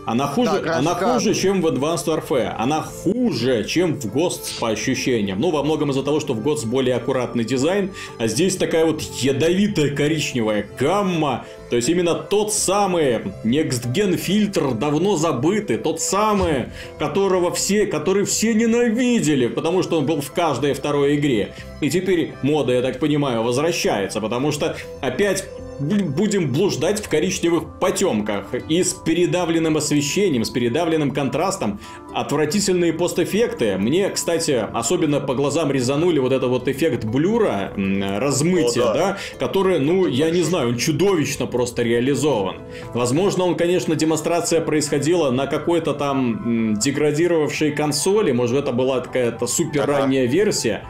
[0.05, 2.55] Она хуже, графика она хуже, чем в Advanced Warfare.
[2.59, 5.41] Она хуже, чем в Ghosts по ощущениям.
[5.41, 9.01] Ну, во многом из-за того, что в Ghosts более аккуратный дизайн, а здесь такая вот
[9.01, 11.45] ядовитая коричневая гамма.
[11.71, 16.67] То есть именно тот самый Next Gen фильтр давно забытый, тот самый,
[16.99, 21.55] которого все, который все ненавидели, потому что он был в каждой второй игре.
[21.81, 25.45] И теперь мода, я так понимаю, возвращается, потому что опять
[25.83, 31.81] будем блуждать в коричневых потемках и с передавленным освещением, с передавленным контрастом.
[32.15, 33.77] Отвратительные постэффекты.
[33.79, 38.95] Мне, кстати, особенно по глазам резанули вот этот вот эффект блюра, размытия, О, да.
[38.95, 42.57] да, который, ну, я не знаю, он чудовищно просто реализован.
[42.95, 49.87] Возможно, он, конечно, демонстрация происходила на какой-то там деградировавшей консоли, может, это была какая-то супер
[49.87, 50.85] ранняя версия.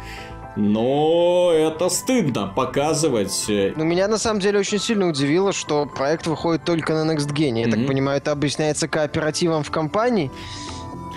[0.57, 3.45] Но это стыдно показывать.
[3.49, 7.33] э, Но меня на самом деле очень сильно удивило, что проект выходит только на Next
[7.33, 7.59] Gen.
[7.61, 7.77] Я Мгм.
[7.79, 10.31] так понимаю, это объясняется кооперативом в компании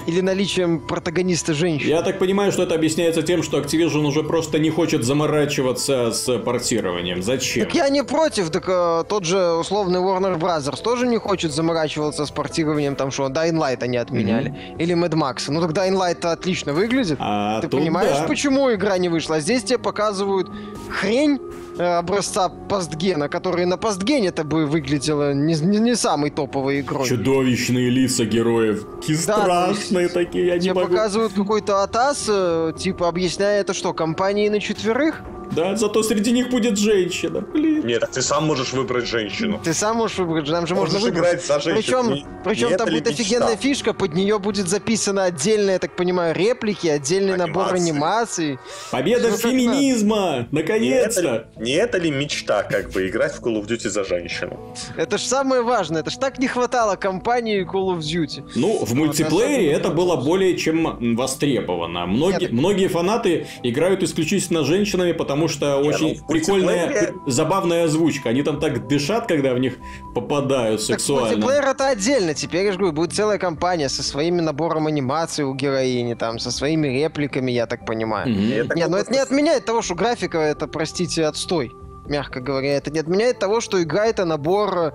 [0.08, 1.90] или наличием протагониста женщины.
[1.90, 6.38] Я так понимаю, что это объясняется тем, что Activision уже просто не хочет заморачиваться с
[6.40, 7.24] портированием.
[7.24, 7.66] Зачем?
[7.66, 12.26] Так я не против, так э, тот же условный Warner Brothers тоже не хочет заморачиваться
[12.26, 14.76] с портированием, там что, Dying Light они отменяли.
[14.78, 15.46] Или Mad Max.
[15.48, 17.18] Ну так Dying Light отлично выглядит.
[17.20, 18.28] А Ты понимаешь, да.
[18.28, 19.40] почему игра не вышла?
[19.40, 20.50] Здесь тебе показывают
[20.90, 21.40] хрень
[21.78, 27.08] э, образца постгена, который на постгене-то бы выглядела не, не, не самой топовой игрой.
[27.08, 28.86] Чудовищные лица героев.
[29.28, 30.88] Да, страшные такие, я не Тебе могу.
[30.88, 35.22] показывают какой-то атас, э, типа объясняя это что, компании на четверых?
[35.52, 37.42] Да, зато среди них будет женщина.
[37.42, 37.86] Блин.
[37.86, 39.60] Нет, ты сам можешь выбрать женщину.
[39.64, 41.30] Ты сам можешь выбрать, там же можно Можешь выбрать.
[41.34, 42.04] играть за женщину.
[42.04, 43.62] Причем, Не- причем не там будет офигенная мечта?
[43.62, 47.92] фишка, под нее будет записано отдельно, я так понимаю, реплики, отдельный набор Анимации.
[47.92, 48.60] анимаций.
[48.92, 50.48] Победа Ну, феминизма!
[50.52, 51.22] Не это, Наконец-то!
[51.22, 54.60] ли, не это ли мечта, как бы, играть в Call of Duty за женщину?
[54.98, 58.44] Это ж самое важное, это ж так не хватало компании Call of Duty.
[58.56, 62.06] Ну, в мультиплеере это было более чем востребовано.
[62.06, 67.84] Многие, многие фанаты играют исключительно с женщинами, потому что Не, очень ну, прикольная, мультиплеере- забавная
[67.86, 68.30] озвучка.
[68.30, 69.76] Они там так дышат, когда в них
[70.14, 71.30] попадают Так сексуально.
[71.38, 75.54] мультиплеер это отдельно, теперь я же говорю, будет целая компания со своим набором анимации у
[75.54, 78.30] героини, там, со своими репликами, я так понимаю.
[78.30, 78.52] Мгм.
[78.52, 81.72] Это Не, как но это не отменяет того, что графика это, простите, отстой,
[82.08, 82.76] мягко говоря.
[82.78, 84.94] Это не отменяет того, что игра это набор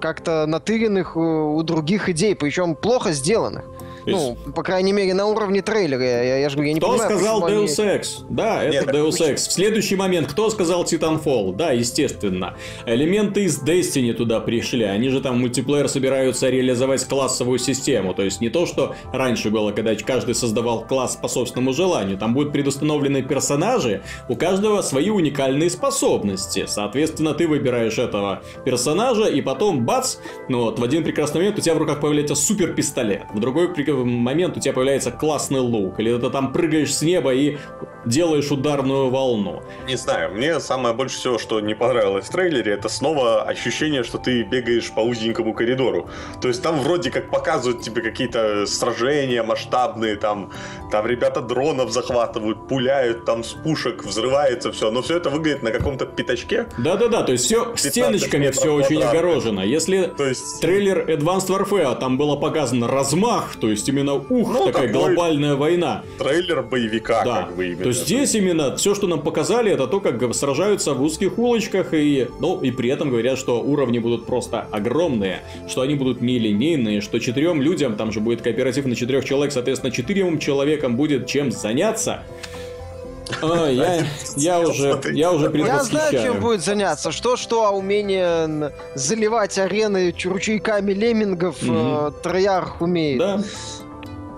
[0.00, 3.64] как-то натыренных э, у других идей, причем плохо сделанных.
[4.12, 6.02] Ну, по крайней мере, на уровне трейлера.
[6.02, 8.06] Я, я, же говорю, я не Кто понимаю, сказал они- Deus Ex?
[8.28, 9.34] Да, это Нет, Deus Ex.
[9.36, 11.54] В следующий момент, кто сказал Titanfall?
[11.54, 12.56] Да, естественно.
[12.86, 14.84] Элементы из Destiny туда пришли.
[14.84, 18.14] Они же там в мультиплеер собираются реализовать классовую систему.
[18.14, 22.16] То есть не то, что раньше было, когда каждый создавал класс по собственному желанию.
[22.18, 26.64] Там будут предустановлены персонажи, у каждого свои уникальные способности.
[26.66, 30.16] Соответственно, ты выбираешь этого персонажа, и потом, бац,
[30.48, 33.22] ну вот, в один прекрасный момент у тебя в руках появляется супер пистолет.
[33.34, 36.00] В другой прик- момент у тебя появляется классный лук.
[36.00, 37.58] Или ты там прыгаешь с неба и
[38.04, 39.62] делаешь ударную волну.
[39.86, 44.18] Не знаю, мне самое больше всего, что не понравилось в трейлере, это снова ощущение, что
[44.18, 46.08] ты бегаешь по узенькому коридору.
[46.40, 50.50] То есть там вроде как показывают тебе какие-то сражения масштабные, там,
[50.90, 55.70] там ребята дронов захватывают, пуляют, там с пушек взрывается все, но все это выглядит на
[55.70, 56.66] каком-то пятачке.
[56.78, 59.60] Да-да-да, то есть все 15 стеночками все очень огорожено.
[59.60, 64.66] Если То есть трейлер Advanced Warfare там было показано размах, то есть именно ух, Ну,
[64.66, 66.02] такая глобальная война.
[66.18, 67.84] трейлер боевика, Да, как бы именно.
[67.84, 72.28] то здесь именно все, что нам показали, это то, как сражаются в узких улочках, и,
[72.40, 77.18] ну, и при этом говорят, что уровни будут просто огромные, что они будут нелинейные, что
[77.18, 80.38] четырем людям, там же будет кооператив на четырех человек, соответственно, четырем
[80.78, 82.22] человекам будет чем заняться.
[83.42, 86.34] А, я, я уже, я уже Я знаю, чем предвосхищаю.
[86.40, 87.12] будет заняться.
[87.12, 91.76] Что-что, а умение заливать арены ручейками леммингов Мгм.
[91.76, 93.18] э, Троярх умеет.
[93.18, 93.42] Да,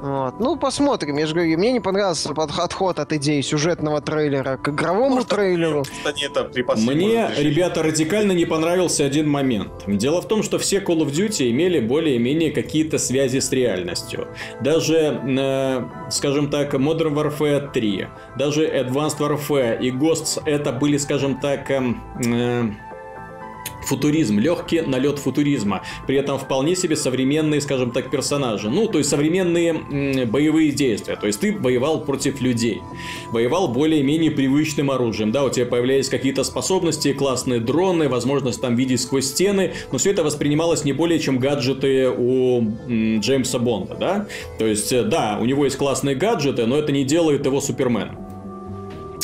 [0.00, 0.40] Вот.
[0.40, 1.18] Ну, посмотрим.
[1.18, 5.84] Я же говорю, мне не понравился отход от идеи сюжетного трейлера к игровому Может, трейлеру.
[6.04, 9.70] Они это Мне, ребята, радикально не понравился один момент.
[9.86, 14.28] Дело в том, что все Call of Duty имели более-менее какие-то связи с реальностью.
[14.62, 18.08] Даже, э, скажем так, Modern Warfare 3,
[18.38, 22.70] даже Advanced Warfare и Ghosts это были, скажем так, эм, э,
[23.84, 25.82] футуризм, легкий налет футуризма.
[26.06, 28.70] При этом вполне себе современные, скажем так, персонажи.
[28.70, 31.16] Ну, то есть современные м, боевые действия.
[31.16, 32.82] То есть ты воевал против людей.
[33.30, 35.32] Воевал более-менее привычным оружием.
[35.32, 39.72] Да, у тебя появлялись какие-то способности, классные дроны, возможность там видеть сквозь стены.
[39.92, 44.26] Но все это воспринималось не более чем гаджеты у м, Джеймса Бонда, да?
[44.58, 48.29] То есть, э, да, у него есть классные гаджеты, но это не делает его Суперменом.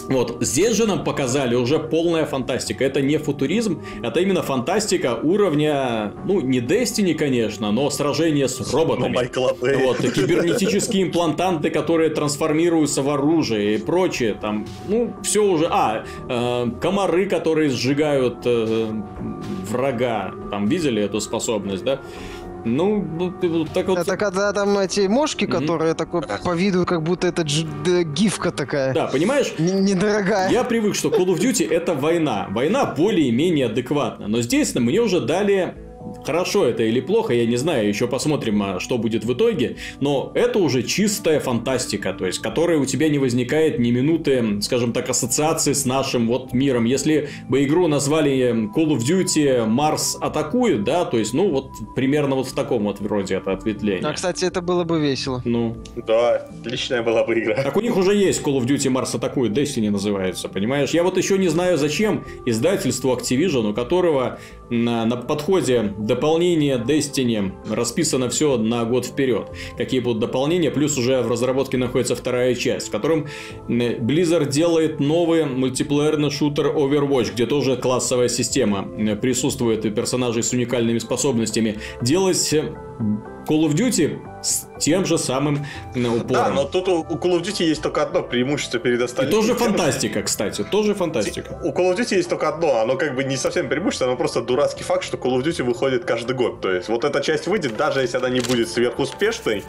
[0.08, 2.84] Вот, здесь же нам показали уже полная фантастика.
[2.84, 9.14] Это не футуризм, это именно фантастика уровня, ну, не Destiny, конечно, но сражение с роботами.
[9.14, 9.76] Майкла Бэй.
[9.76, 14.34] Вот, кибернетические имплантанты, которые трансформируются в оружие и прочее.
[14.40, 15.66] Там, ну, все уже...
[15.70, 18.90] А, э, комары, которые сжигают э,
[19.68, 20.32] врага.
[20.50, 22.00] Там видели эту способность, да?
[22.64, 23.98] Ну, ну, так вот...
[23.98, 28.92] Это когда там эти мошки, которые такой по виду, как будто это дж- гифка такая.
[28.92, 29.54] Да, понимаешь?
[29.58, 30.50] Н- Недорогая.
[30.50, 32.48] Я привык, что Call of Duty это война.
[32.50, 34.26] Война более-менее адекватна.
[34.28, 35.74] Но здесь мне уже дали
[36.24, 40.32] Хорошо это или плохо, я не знаю, еще посмотрим, а, что будет в итоге, но
[40.34, 45.08] это уже чистая фантастика, то есть, которая у тебя не возникает ни минуты, скажем так,
[45.08, 46.84] ассоциации с нашим вот миром.
[46.84, 52.36] Если бы игру назвали Call of Duty Марс атакует, да, то есть, ну, вот примерно
[52.36, 54.08] вот в таком вот вроде это ответвление.
[54.08, 55.42] А, кстати, это было бы весело.
[55.44, 57.62] Ну, Да, отличная была бы игра.
[57.62, 60.90] так у них уже есть Call of Duty Mars атакует, Destiny называется, понимаешь?
[60.90, 64.38] Я вот еще не знаю, зачем издательству Activision, у которого
[64.70, 69.50] на, на подходе дополнение Destiny расписано все на год вперед.
[69.76, 73.26] Какие будут дополнения, плюс уже в разработке находится вторая часть, в котором
[73.68, 80.98] Blizzard делает новый мультиплеерный шутер Overwatch, где тоже классовая система присутствует и персонажей с уникальными
[80.98, 81.78] способностями.
[82.02, 82.54] Делать
[83.48, 86.26] Call of Duty с тем же самым м, упором.
[86.28, 89.34] Да, но тут у Call of Duty есть только одно преимущество перед И остальными.
[89.34, 91.58] тоже Тем, что фантастика, кстати, тоже фантастика.
[91.62, 94.40] У Call of Duty есть только одно, оно как бы не совсем преимущество, оно просто
[94.42, 96.60] дурацкий факт, что Call of Duty выходит каждый год.
[96.60, 99.64] То есть вот эта часть выйдет, даже если она не будет сверхуспешной,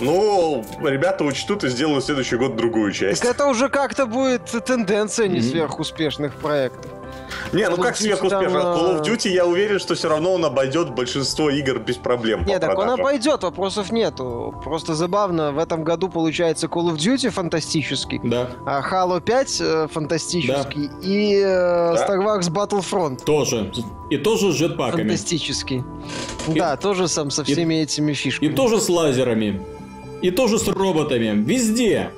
[0.00, 3.22] ну, ребята учтут и сделают в следующий год другую часть.
[3.22, 6.90] Так это уже как-то будет тенденция не сверхуспешных проектов.
[7.54, 8.60] Не, ну Call как сверхуспешно?
[8.60, 11.96] там, Call of э, Duty, я уверен, что все равно он обойдет большинство игр без
[11.96, 12.44] проблем.
[12.44, 14.54] По так он обойдет, вопросов нету.
[14.64, 19.88] Просто забавно, в этом году получается Call of Duty фантастический, Да, а Halo 5 э,
[19.90, 23.72] фантастический и э, Star Wars Battlefront тоже.
[24.10, 25.02] И тоже с джетпаками.
[25.02, 25.82] фантастический.
[26.48, 28.54] Да, тоже сам со всеми этими И фишками.
[28.54, 29.62] тоже с лазерами.
[30.22, 31.32] И тоже с роботами.
[31.44, 32.10] Везде.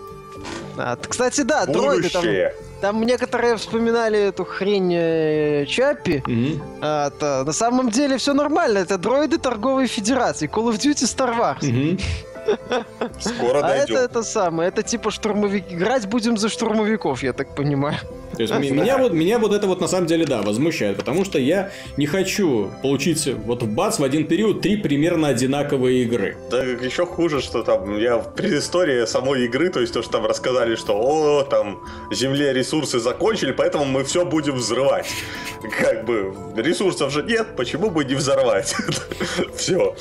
[0.78, 2.54] А, кстати, да, дроиды там, Будущее.
[2.80, 6.22] там некоторые вспоминали эту хрень э, Чаппи.
[6.26, 6.62] Мгм.
[6.82, 11.36] А, то на самом деле все нормально, это дроиды торговой федерации, Call of Duty Star
[11.38, 11.64] Wars.
[11.66, 11.98] Мгм.
[13.18, 13.96] Скоро А это дойдем.
[13.96, 15.64] это самое, это типа штурмовик.
[15.72, 17.96] Играть будем за штурмовиков, я так понимаю.
[18.34, 21.24] То есть м- меня вот, меня вот это вот на самом деле, да, возмущает, потому
[21.24, 26.36] что я не хочу получить вот в бац в один период три примерно одинаковые игры.
[26.50, 30.26] Да еще хуже, что там я в предыстории самой игры, то есть то, что там
[30.26, 31.80] рассказали, что о, там
[32.12, 35.06] Земле ресурсы закончили, поэтому мы все будем взрывать.
[35.80, 38.74] Как бы ресурсов же нет, почему бы не взорвать?
[39.56, 39.94] Все.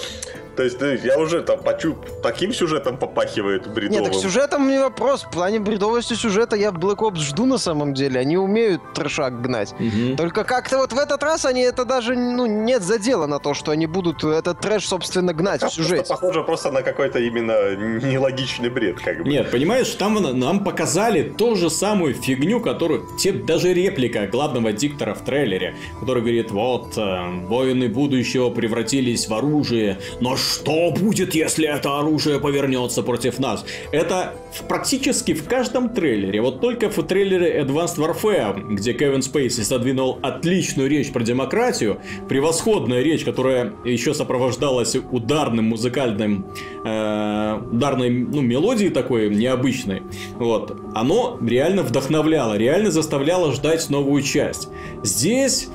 [0.55, 1.95] То есть ну, я уже там почу...
[2.23, 4.05] таким сюжетом попахивает Нет, бредовым.
[4.05, 5.23] так сюжетом не вопрос.
[5.23, 8.19] В плане бредовости сюжета я Black Ops жду на самом деле.
[8.19, 9.73] Они умеют трешак гнать.
[9.79, 10.15] Мгм.
[10.15, 13.71] Только как-то вот в этот раз они это даже, ну, нет задела на то, что
[13.71, 16.05] они будут этот трэш, собственно, гнать в Просто сюжете.
[16.09, 19.29] похоже просто на какой-то именно нелогичный бред, как бы.
[19.29, 23.05] Нет, понимаешь, там на- нам показали ту же самую фигню, которую...
[23.17, 29.33] Те, даже реплика главного диктора в трейлере, который говорит, вот, э, воины будущего превратились в
[29.33, 33.65] оружие, но что будет, если это оружие повернется против нас?
[33.91, 34.33] Это
[34.67, 36.41] практически в каждом трейлере.
[36.41, 43.01] Вот только в трейлере Advanced Warfare, где Кевин Спейси задвинул отличную речь про демократию, превосходная
[43.01, 46.45] речь, которая еще сопровождалась ударным музыкальным,
[46.85, 50.03] э, ударной ну, мелодией такой необычной,
[50.37, 54.69] вот, оно реально вдохновляло, реально заставляло ждать новую часть.
[55.03, 55.69] Здесь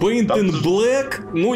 [0.00, 1.54] Paint in Black, ну,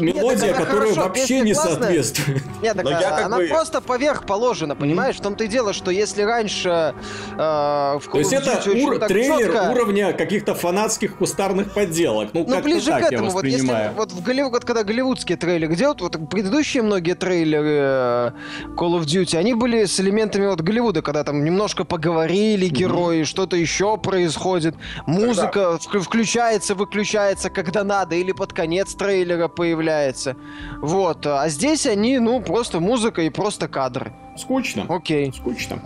[0.00, 1.74] мелодия, она которая хорошо, вообще не классная.
[1.76, 2.42] соответствует.
[2.62, 5.16] Нет, так я а, как она бы- просто поверх положена, понимаешь?
[5.16, 6.94] В том-то и дело, что если раньше
[7.32, 12.30] э, в То есть это ур- трейлер чётко- уровня каких-то фанатских кустарных подделок.
[12.32, 13.30] Ну, Ну, ближе так к я этому.
[13.30, 18.30] Вот если вот в Голливуд, когда голливудские трейлеры делают, вот предыдущие многие трейлеры э,
[18.76, 23.56] Call of Duty, они были с элементами вот Голливуда, когда там немножко поговорили герои, что-то
[23.56, 24.74] еще происходит,
[25.06, 30.36] музыка вк- включается, выключается, когда надо, или под конец трейлера появляется.
[30.80, 31.26] Вот.
[31.26, 34.12] А здесь они, ну, просто музыка и просто кадры.
[34.36, 34.86] Скучно.
[34.88, 35.32] Окей.
[35.32, 35.80] Скучно.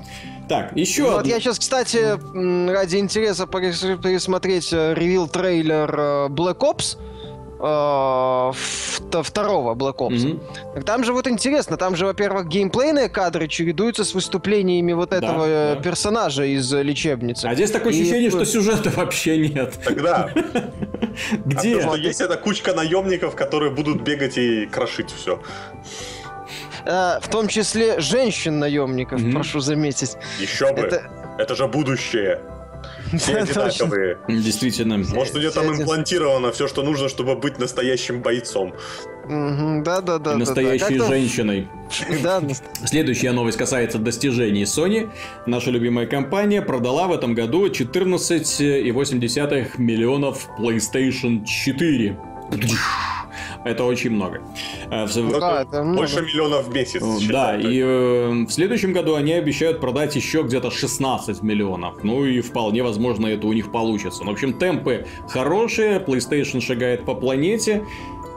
[0.48, 1.98] Так, еще Вот одно- я сейчас, кстати,
[2.70, 6.96] ради интереса перес- пересмотреть э, ревил трейлер э, Black Ops
[9.22, 10.26] второго Black Ops.
[10.26, 10.40] Мгм.
[10.74, 15.44] Так Там же вот интересно, там же, во-первых, геймплейные кадры чередуются с выступлениями вот этого
[15.46, 15.82] э, да.
[15.82, 17.46] персонажа из э, лечебницы.
[17.46, 19.74] А здесь такое И- ощущение, что сюжета вообще нет.
[19.84, 20.30] Тогда.
[21.44, 21.78] Где?
[21.78, 25.40] А то, что есть эта кучка наемников, которые будут бегать и крошить все.
[26.84, 30.16] Э, в том числе женщин-наемников, прошу заметить.
[30.40, 30.80] Еще бы.
[30.80, 31.54] Это, Это...
[31.54, 32.40] же будущее.
[33.16, 34.18] Все одинаковые.
[34.28, 34.98] Действительно.
[34.98, 38.74] Может, у нее там имплантировано все, что нужно, чтобы быть настоящим бойцом.
[39.28, 40.36] Да-да-да.
[40.36, 41.68] Настоящей женщиной.
[42.22, 42.42] Да,
[42.84, 45.08] Следующая новость касается достижений Sony.
[45.46, 52.18] Наша любимая компания продала в этом году 14,8 миллионов PlayStation 4.
[53.68, 54.40] Это очень много.
[54.90, 55.98] Э, в- Да, это много.
[55.98, 57.02] больше миллионов в месяц.
[57.28, 62.02] Да, и э, в следующем году они обещают продать еще где-то 16 миллионов.
[62.02, 64.24] Ну и вполне возможно это у них получится.
[64.24, 67.84] Ну, в общем, темпы хорошие, PlayStation шагает по планете.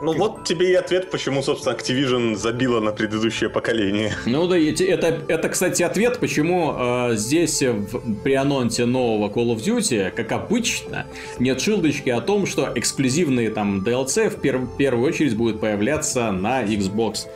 [0.02, 4.14] Ну вот тебе и ответ, почему, собственно, Activision забила на предыдущее поколение.
[4.26, 9.58] Ну да, это, это, кстати, ответ, почему э, здесь в- при анонсе нового Call of
[9.64, 11.06] Duty, как обычно,
[11.38, 16.64] нет шилдочки о том, что эксклюзивные там DLC в пер- первую очередь будут появляться на
[16.64, 17.28] Xbox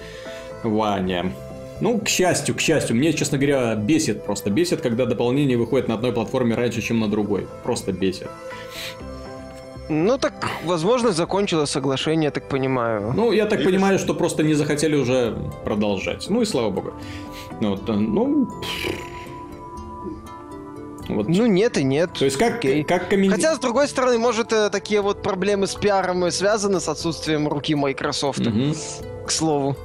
[0.64, 1.32] One.
[1.82, 5.96] Ну, к счастью, к счастью, мне, честно говоря, бесит, просто бесит, когда дополнение выходит на
[5.96, 7.48] одной платформе раньше, чем на другой.
[7.64, 8.28] Просто бесит.
[9.90, 10.34] Ну так,
[10.66, 13.14] возможно, закончилось соглашение, я так понимаю.
[13.16, 13.74] Ну, я так Видишь?
[13.74, 16.26] понимаю, что просто не захотели уже продолжать.
[16.30, 16.94] Ну и слава богу.
[17.62, 18.48] Ну, вот, э, ну...
[21.08, 21.28] Вот.
[21.30, 22.10] Ну нет и нет.
[22.14, 22.84] То есть как, Окей.
[22.84, 26.80] как коммен- Хотя, с другой стороны, может, э, такие вот проблемы с пиаром и связаны
[26.80, 28.74] с отсутствием руки Microsoft, Мгм.
[29.28, 29.76] к слову.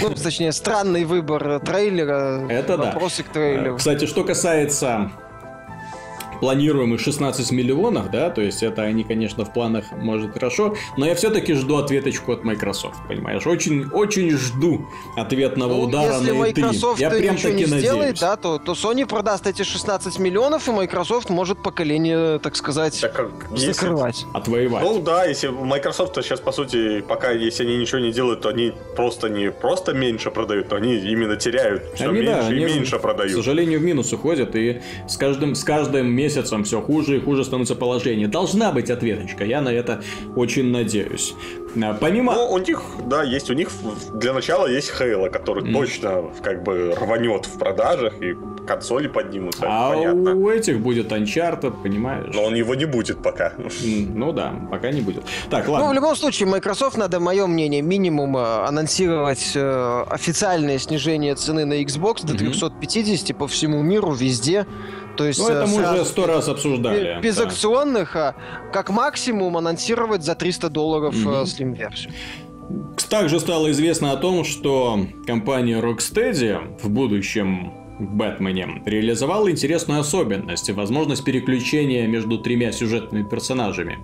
[0.00, 2.46] Ну, точнее, странный выбор э, трейлера.
[2.48, 2.84] Это да.
[2.84, 3.76] Вопросы к трейлеру.
[3.76, 5.10] Кстати, что касается
[6.42, 11.14] планируемых 16 миллионов, да, то есть это они, конечно, в планах, может, хорошо, но я
[11.14, 13.46] все-таки жду ответочку от Microsoft, понимаешь?
[13.46, 14.84] Очень, очень жду
[15.16, 16.60] ответного Ну, удара если на E3.
[16.60, 17.82] Microsoft я прям ничего таки не надеюсь.
[17.84, 23.00] сделает, да, то, то Sony продаст эти 16 миллионов, и Microsoft может поколение, так сказать,
[23.00, 24.26] Так как если- закрывать.
[24.34, 24.82] Отвоевать.
[24.82, 28.72] Ну да, если Microsoft сейчас, по сути, пока если они ничего не делают, то они
[28.96, 31.84] просто не просто меньше продают, но они именно теряют.
[31.94, 33.32] Все Они, да, меньше они, и меньше К продают.
[33.32, 36.31] сожалению, в минус уходят, и с каждым, с каждым месяцем
[36.64, 38.28] все хуже и хуже становится положение.
[38.28, 40.02] Должна быть ответочка, я на это
[40.36, 41.34] очень надеюсь.
[41.80, 42.34] А, Помимо...
[42.34, 43.70] Ну, у них, да, есть у них
[44.14, 45.74] для начала есть Halo, который Мгм.
[45.74, 48.34] точно как бы рванет в продажах и
[48.66, 50.34] консоли поднимутся, а понятно.
[50.36, 52.32] у этих будет Uncharted, понимаешь?
[52.32, 53.54] Но он его не будет пока.
[53.82, 55.24] Ну да, пока не будет.
[55.50, 55.92] Так, Ну, в ладно.
[55.94, 62.24] любом случае, Microsoft, надо, мое мнение, минимум э, анонсировать э, официальное снижение цены на Xbox
[62.24, 62.38] до Мгм.
[62.38, 64.66] 350 по всему миру, везде.
[65.16, 67.18] То есть Ну, это э, мы уже сто раз обсуждали.
[67.20, 67.44] без да.
[67.44, 68.34] акционных, а
[68.72, 71.24] как максимум анонсировать за 300 долларов Мгм.
[71.62, 72.12] Slim-версию.
[73.10, 80.70] Также стало известно о том, что компания Rocksteady в будущем в Бэтмене реализовала интересную особенность,
[80.70, 83.98] возможность переключения между тремя сюжетными персонажами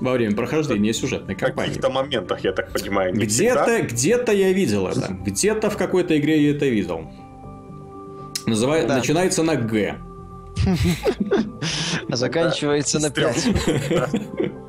[0.00, 1.68] во время прохождения сюжетной В кампании.
[1.68, 3.24] каких-то моментах, я так понимаю, не.
[3.24, 5.16] Где-то, где-то я видел это.
[5.24, 7.08] Где-то в какой-то игре я это видел.
[8.46, 8.96] Называет, Да.
[8.96, 9.96] Начинается на Г.
[12.10, 13.32] А заканчивается на Стрём.
[13.88, 14.63] 5.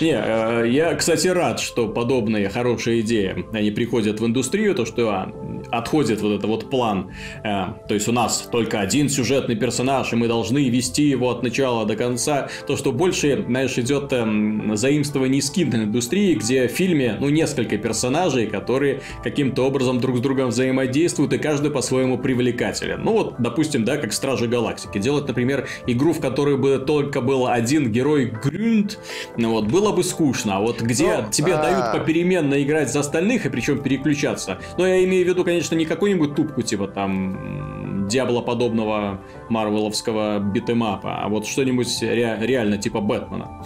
[0.00, 5.08] Не, э, я, кстати, рад, что подобные хорошие идеи, они приходят в индустрию, то, что
[5.08, 5.32] а,
[5.70, 7.10] отходит вот этот вот план.
[7.44, 11.42] э, то есть у нас только один сюжетный персонаж, и мы должны вести его от
[11.42, 12.48] начала до конца.
[12.66, 18.46] То, что больше, знаешь, идет эм, заимствование из киноиндустрии, где в фильме, ну, несколько персонажей,
[18.46, 23.02] которые каким-то образом друг с другом взаимодействуют, и каждый по-своему привлекателен.
[23.02, 24.98] Ну, вот, допустим, да, как Стражи Галактики.
[24.98, 28.89] Делать, например, игру, в которой бы только был один герой Грюнт,
[29.36, 30.56] ну вот, было бы скучно.
[30.56, 31.62] А вот где Ну, тебе а.
[31.62, 34.58] дают попеременно играть за остальных, и причем переключаться.
[34.78, 41.28] Но я имею в виду, конечно, не какую-нибудь тупку, типа там Диабло-подобного марвеловского битэмапа, а
[41.28, 43.64] вот что-нибудь ре- реально типа Бэтмена.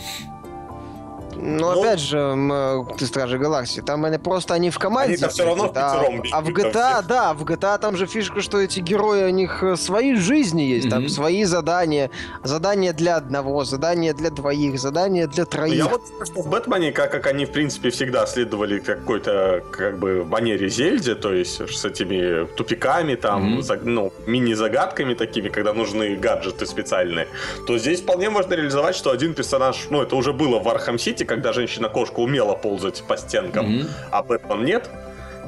[1.36, 5.14] Ну, Ну, опять же, ты Стражи Галактики, там они просто они в команде.
[5.14, 7.08] Они-то всё равно бегают, а- пятером А в там GTA, все.
[7.08, 10.88] да, в GTA там же фишка, что эти герои, у них э, свои жизни есть,
[10.90, 11.08] там Мгм.
[11.08, 12.10] свои задания.
[12.42, 15.74] Задания для одного, задания для двоих, задания для Ну, троих.
[15.74, 20.24] Я вот что в Бэтмене, как, как они, в принципе, всегда следовали какой-то, как бы,
[20.24, 23.62] манере Зельде, то есть с этими тупиками, там, Мгм.
[23.62, 27.26] за- ну, мини-загадками такими, когда нужны гаджеты специальные,
[27.66, 31.23] то здесь вполне можно реализовать, что один персонаж, ну, это уже было в Arkham City,
[31.24, 33.88] когда женщина-кошка умела ползать по стенкам, Мгм.
[34.10, 34.88] а Бэтмен нет,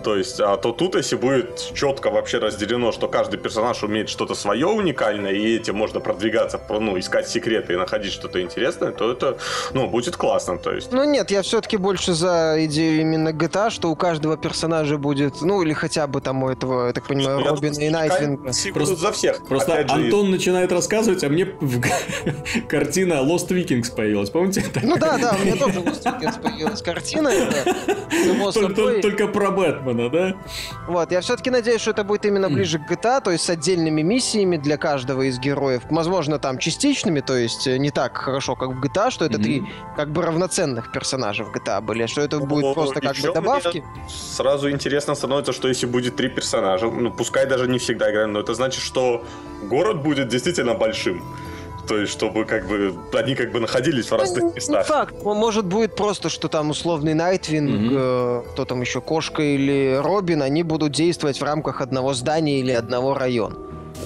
[0.07, 4.37] то есть, а то тут, если будет четко вообще разделено, что каждый персонаж умеет что-то
[4.37, 9.37] свое уникальное, и этим можно продвигаться, ну, искать секреты и находить что-то интересное, то это,
[9.75, 10.93] ну, будет классно, то есть.
[10.93, 15.61] Ну нет, я все-таки больше за идею именно GTA, что у каждого персонажа будет, ну,
[15.63, 18.53] или хотя бы там у этого, я так понимаю, Я Робина думаю, и Найтвинга.
[18.75, 19.45] Просто за всех.
[19.49, 21.47] Просто Опять же, Антон начинает рассказывать, а мне
[22.69, 24.31] картина Lost Vikings появилась.
[24.31, 24.63] Помните?
[24.85, 27.33] Ну да, да, у меня тоже Lost Vikings появилась картина,
[29.03, 30.37] Только, про Бэтмена, да?
[30.87, 34.03] Вот, я все-таки надеюсь, что это будет именно ближе к GTA, то есть с отдельными
[34.03, 35.83] миссиями для каждого из героев.
[35.91, 39.65] Возможно, там частичными, то есть э, не так хорошо, как в GTA, что это три
[39.97, 43.33] как бы равноценных персонажа в GTA были, а что это будет Ну, просто как бы
[43.33, 43.85] добавки.
[44.09, 48.41] Сразу интересно становится, что если будет три персонажа, ну пускай даже не всегда играем, но
[48.41, 49.25] это значит, что
[49.63, 51.23] город будет действительно большим.
[51.89, 54.87] То есть, чтобы как бы они как бы находились в разных Ну, Не местах.
[54.87, 55.15] факт.
[55.25, 57.89] М- Может будет просто, что там условный Найтвинг, Мгм.
[57.97, 62.73] э, кто там еще, Кошка или Робин, они будут действовать в рамках одного здания или
[62.73, 63.57] одного района.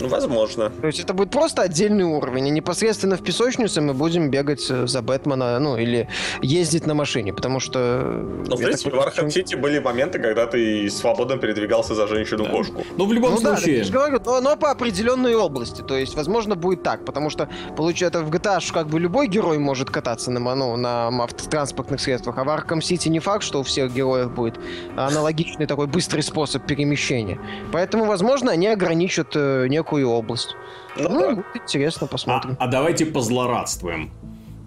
[0.01, 0.71] Ну, возможно.
[0.81, 4.87] То есть это будет просто отдельный уровень, и непосредственно в песочнице мы будем бегать э,
[4.87, 6.09] за Бэтмена, ну, или
[6.43, 7.79] ездить на машине, потому что...
[7.79, 11.95] э, Ну, в принципе, в так Arkham понимаю, City были моменты, когда ты свободно передвигался
[11.95, 12.85] за женщину-кошку.
[12.97, 15.83] Ну, в любом Ну да, случае, я же говорю, но, но по определенной области.
[15.83, 19.91] То есть, возможно, будет так, потому что, получается, в GTA как бы любой герой может
[19.91, 23.93] кататься на, ну, на автотранспортных средствах, а в Arkham City не факт, что у всех
[23.93, 24.59] героев будет
[24.97, 27.39] аналогичный такой быстрый способ перемещения.
[27.73, 30.57] Поэтому, возможно, они ограничат э, некую область.
[30.97, 31.35] Ну, Ну, да.
[31.37, 32.57] будет интересно, а, посмотрим.
[32.59, 34.11] а давайте позлорадствуем.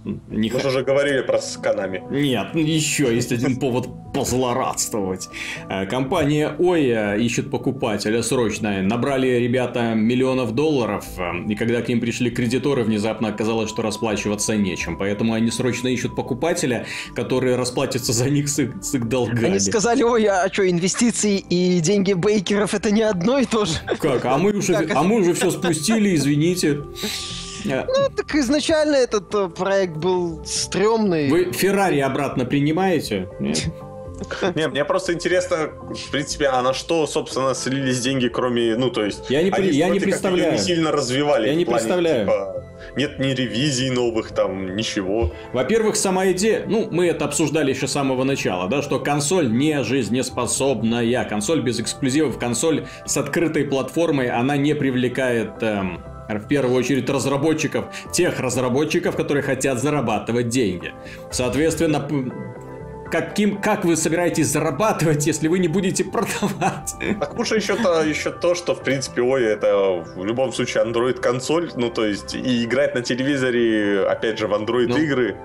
[0.05, 2.03] Не Мы х- же уже говорили про Сканами.
[2.11, 5.29] Нет, ну, еще есть один повод позлорадствовать.
[5.69, 8.81] Э, Компания Оя ищет покупателя срочно.
[8.81, 14.55] Набрали ребята миллионов долларов, э, и когда к ним пришли кредиторы, внезапно оказалось, что расплачиваться
[14.57, 14.97] нечем.
[14.97, 16.85] Поэтому они срочно ищут покупателя,
[17.15, 19.45] который расплатится за них с их, с их долгами.
[19.45, 23.73] Они сказали, ой, а что, инвестиции и деньги бейкеров это не одно и то же?
[23.99, 24.25] Как?
[24.25, 24.95] А мы уже, Как?
[24.95, 26.79] а мы уже все спустили, извините.
[27.65, 31.29] Э, Ну, так изначально этот э, проект был стрёмный.
[31.29, 33.29] Вы Феррари обратно принимаете?
[33.39, 33.65] Нет?
[34.55, 39.03] Не, мне просто интересно, в принципе, а на что, собственно, слились деньги, кроме, ну, то
[39.03, 39.29] есть...
[39.29, 40.53] Я не они я не представляю.
[40.53, 41.47] не сильно развивали.
[41.47, 42.25] Я не плане, представляю.
[42.25, 42.63] типа,
[42.95, 45.33] нет ни ревизий новых, там, ничего.
[45.51, 49.83] Во-первых, сама идея, ну, мы это обсуждали еще с самого начала, да, что консоль не
[49.83, 57.09] жизнеспособная, консоль без эксклюзивов, консоль с открытой платформой, она не привлекает эм, в первую очередь
[57.09, 60.93] разработчиков, тех разработчиков, которые хотят зарабатывать деньги.
[61.31, 62.07] Соответственно,
[63.11, 66.95] каким, как вы собираетесь зарабатывать, если вы не будете продавать?
[67.19, 71.71] Так хуже еще то, еще то, что, в принципе, ой, это в любом случае Android-консоль,
[71.75, 75.35] ну, то есть, и играть на телевизоре, опять же, в Android-игры,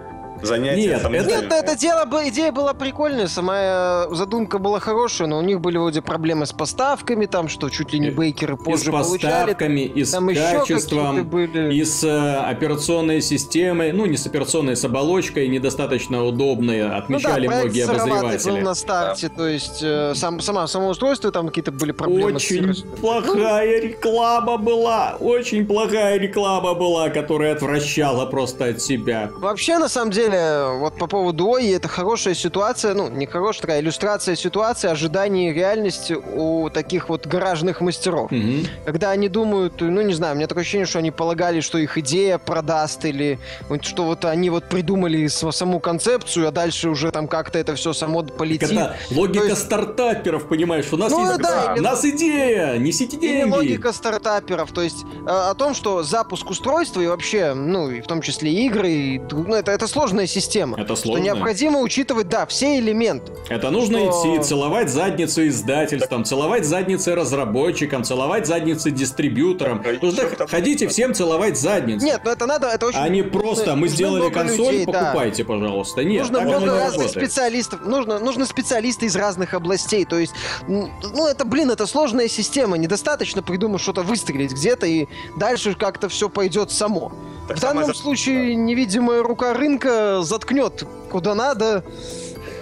[0.46, 5.28] занятие Нет, там, это- Нет, это дело, идея была прикольная, сама э, задумка была хорошая,
[5.28, 8.56] но у них были вроде проблемы с поставками, там, что чуть ли не бейкеры И
[8.58, 9.32] с позже получали.
[9.32, 11.74] поставками, и с Там качеством, были.
[11.74, 16.96] и с э, операционной системой, ну не с операционной, с оболочкой, недостаточно удобной, Ну да,
[16.98, 18.60] отмечали проект многие сыроватый был обозреватели.
[18.64, 22.48] на старте, то есть э, сам, сама, само устройство, там какие-то были проблемы с Очень
[22.56, 22.88] сервисом.
[23.00, 29.30] плохая реклама была, очень плохая реклама была, которая отвращала просто от себя.
[29.36, 33.80] Вообще, на самом деле, вот по поводу ОИ, это хорошая ситуация, ну, не хорошая, такая
[33.80, 38.30] иллюстрация ситуации ожиданий реальности у таких вот гаражных мастеров.
[38.30, 38.66] Мгм.
[38.84, 41.96] Когда они думают, ну, не знаю, у меня такое ощущение, что они полагали, что их
[41.98, 43.38] идея продаст, или
[43.82, 48.22] что вот они вот придумали саму концепцию, а дальше уже там как-то это все само
[48.22, 48.70] полетит.
[48.72, 52.76] Это логика То есть- стартаперов, понимаешь, у нас Ну есть да, у или- нас идея,
[52.78, 53.50] несите Или деньги.
[53.50, 58.06] логика стартаперов, то есть э, о том, что запуск устройства и вообще, ну, и в
[58.06, 59.86] том числе игры, и, ну, это, это
[60.18, 60.76] сложная система.
[60.80, 61.22] Это Что сложно.
[61.24, 63.32] необходимо учитывать, да, все элементы.
[63.48, 69.82] Это нужно что- идти, целовать задницу издательствам, целовать задницы разработчикам, целовать задницы дистрибьюторам.
[69.82, 72.04] Так, а Нужно ещё там- ходите всем целовать задницу.
[72.04, 72.98] Нет, ну это надо, это очень...
[72.98, 74.92] А не просто мы сделали консоль, людей, да.
[75.04, 76.02] покупайте, пожалуйста.
[76.04, 77.10] Нет, Нужно так много не разных работает.
[77.24, 80.32] специалистов, нужно, нужно специалисты из разных областей, то есть,
[80.66, 85.06] ну это, блин, это сложная система, недостаточно придумать что-то выстрелить где-то и
[85.36, 87.12] дальше как-то все пойдет само.
[87.48, 91.82] Так В данном случае невидимая рука рынка заткнет куда надо,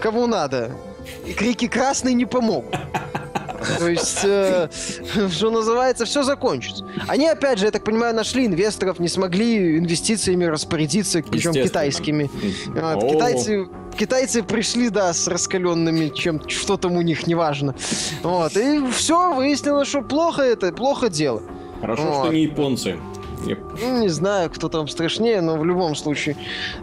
[0.00, 0.70] кому надо.
[1.26, 2.74] И крики красный не помогут.
[3.78, 4.68] То есть, э,
[5.30, 6.86] что называется, все закончится.
[7.08, 12.30] Они, опять же, я так понимаю, нашли инвесторов, не смогли инвестициями распорядиться, причем китайскими.
[12.68, 13.66] Вот, китайцы,
[13.98, 17.74] китайцы пришли, да, с раскаленными, чем что там у них, неважно.
[18.22, 21.42] Вот, и все, выяснилось, что плохо это, плохо дело.
[21.80, 22.24] Хорошо, Вот.
[22.26, 22.96] что не японцы.
[23.44, 26.36] Ну, не знаю, кто там страшнее, но в любом случае.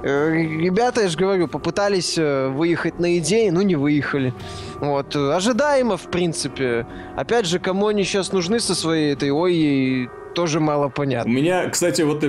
[0.03, 4.33] Э, ребята, я же говорю, попытались э, выехать на идеи, но не выехали.
[4.79, 5.15] Вот.
[5.15, 6.85] Ожидаемо, в принципе.
[7.15, 11.29] Опять же, кому они сейчас нужны со своей этой ой, тоже мало У понятно.
[11.29, 12.23] меня, кстати, вот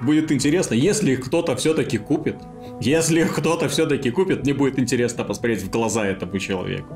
[0.00, 2.36] будет интересно, если их кто-то все-таки купит,
[2.80, 6.94] если их кто-то все-таки купит, мне будет интересно посмотреть в глаза этому человеку.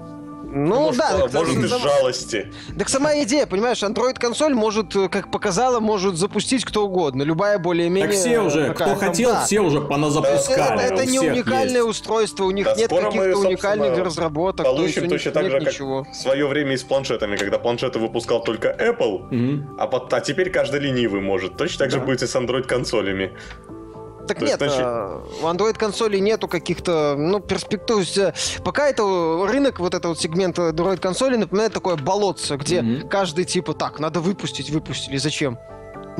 [0.52, 2.52] Ну может, да, а, так, может из жалости.
[2.76, 7.22] так сама идея, понимаешь, Android-консоль может, э, как показала, может запустить кто угодно.
[7.22, 8.08] Любая более-менее...
[8.08, 9.44] Так все уже, кто там, хотел, да.
[9.44, 10.82] все уже Это, поназапускали.
[10.82, 11.88] это у не всех уникальное есть.
[11.88, 15.68] устройство, у них Да, нет каких-то уникальных разработок, то есть Получим точно так же, как
[15.68, 16.04] ничего.
[16.10, 19.76] в свое время и с планшетами, когда планшеты выпускал только Apple, Мгм.
[19.78, 21.56] а, пот- а теперь каждый ленивый может.
[21.56, 22.04] Точно так же Да.
[22.06, 23.32] будет и с Android-консолями.
[24.28, 27.86] Так То нет, есть, значит- а, у Android консоли нету каких-то, ну, перспектив.
[27.86, 28.32] То есть, э,
[28.64, 29.02] пока это
[29.48, 33.08] рынок, вот этот вот сегмент Android консоли напоминает такое болотце, где Мгм.
[33.08, 35.58] каждый типа, так, надо выпустить, выпустили, зачем?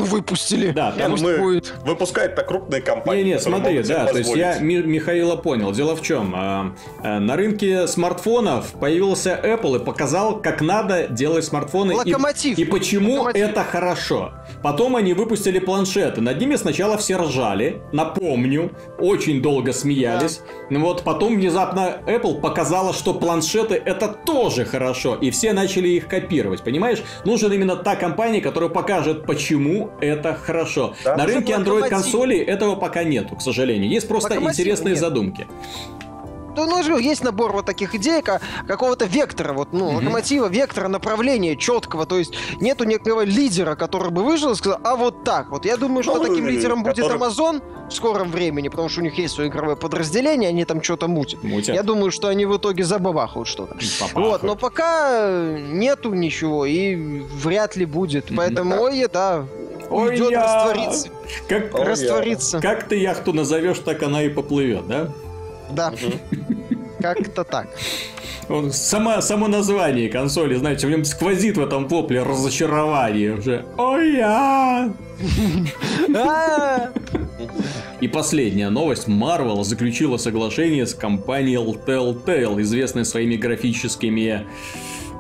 [0.01, 0.71] Ну, выпустили.
[0.71, 1.73] Да, там мы будет.
[1.85, 3.23] выпускают так крупные компании.
[3.25, 5.73] Не-не, смотри, да, то есть я Михаила понял.
[5.73, 6.33] Дело в чем?
[6.35, 11.93] а, а, На рынке смартфонов появился Apple и показал, как надо делать смартфоны.
[11.93, 12.59] и- Локомотив.
[12.59, 13.49] И, почему Локомотив.
[13.49, 14.33] это хорошо.
[14.63, 16.21] Потом они выпустили планшеты.
[16.21, 20.41] Над ними сначала все ржали, напомню, очень долго смеялись.
[20.71, 25.17] Ну Вот потом внезапно Apple показала, что планшеты это тоже хорошо.
[25.21, 26.63] И все начали их копировать.
[26.63, 27.03] Понимаешь?
[27.25, 30.95] Нужна именно та компания, которая покажет, почему это хорошо.
[31.05, 31.17] Да.
[31.17, 31.53] На Это рынке.
[31.55, 33.91] Android-консолей этого пока нету, к сожалению.
[33.91, 35.01] Есть просто интересные нет.
[35.01, 35.47] задумки.
[36.57, 39.97] Ну, ну, же есть набор вот таких идей, ка- какого-то вектора, вот, ну, Мгм.
[39.97, 42.07] локомотива, вектора, направления четкого.
[42.07, 45.65] То есть нету некого лидера, который бы выжил и сказал, а вот так вот.
[45.65, 49.05] Я думаю, что Ну, таким лидером будет который- Amazon в скором времени, потому что у
[49.05, 51.43] них есть свое игровое подразделение, они там что-то мутят.
[51.45, 51.75] Мутят.
[51.75, 53.77] Я думаю, что они в итоге забабахают что-то.
[54.15, 58.27] Вот, но пока э, нету ничего и вряд ли будет.
[58.37, 59.45] Поэтому ой, да,
[59.89, 61.09] Ой, уйдет, я- растворится.
[61.49, 62.61] Как, Ой, я- растворится.
[62.61, 65.09] как ты яхту назовешь, так она и поплывет, да?
[65.73, 65.93] Да,
[67.01, 67.69] как-то так.
[68.49, 73.65] Он- Сама, само название консоли, знаете, в нем сквозит в этом вопле разочарование уже.
[73.79, 74.93] Ой, я.
[76.17, 76.89] А,
[78.01, 79.07] И последняя новость.
[79.07, 84.47] Marvel заключила соглашение с компанией Telltale, известной своими графическими,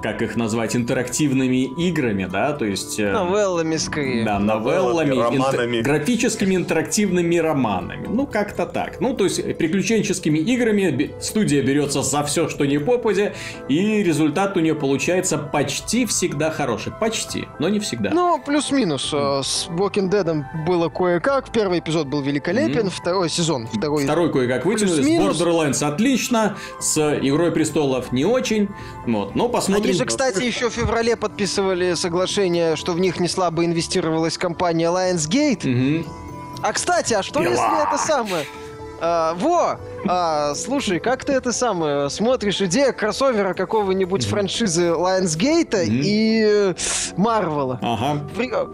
[0.03, 2.99] как их назвать, интерактивными играми, да, то есть...
[2.99, 4.25] э, Новеллами скорее.
[4.25, 5.81] Да, новеллами, романами.
[5.81, 8.07] графическими интерактивными романами.
[8.09, 9.01] Ну, как-то так.
[9.01, 13.33] Ну, то есть, приключенческими играми студия берется за все, что не попадя,
[13.69, 16.93] и результат у нее получается почти всегда хороший.
[16.99, 18.11] Почти, но не всегда.
[18.13, 19.11] Ну, плюс-минус.
[19.13, 21.51] Э, С Walking Dead было кое-как.
[21.53, 22.91] Первый эпизод был великолепен, Мгм.
[22.91, 23.67] второй сезон.
[23.67, 24.05] Второй...
[24.05, 25.07] Второй кое-как вытянули, с.
[25.07, 28.69] Borderlands отлично, с Игрой Престолов не очень.
[29.07, 29.90] Вот, но посмотрим.
[29.91, 34.87] Они же, кстати, еще в феврале подписывали соглашение, что в них не слабо инвестировалась компания
[34.87, 35.67] Lionsgate.
[35.69, 36.07] Мгм.
[36.63, 37.51] А, кстати, а что Пила.
[37.53, 38.45] если это самое...
[39.03, 39.79] А, во!
[40.07, 42.61] А, слушай, как ты это самое смотришь?
[42.61, 46.01] Идея кроссовера какого-нибудь франшизы Lionsgate Мгм.
[46.05, 46.75] и
[47.17, 47.79] Марвела.
[47.81, 48.21] Ага.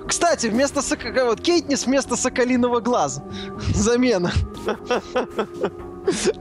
[0.09, 3.23] Кстати, вместо Сок- вот Кейтнис вместо Соколиного глаза.
[3.75, 4.33] Замена.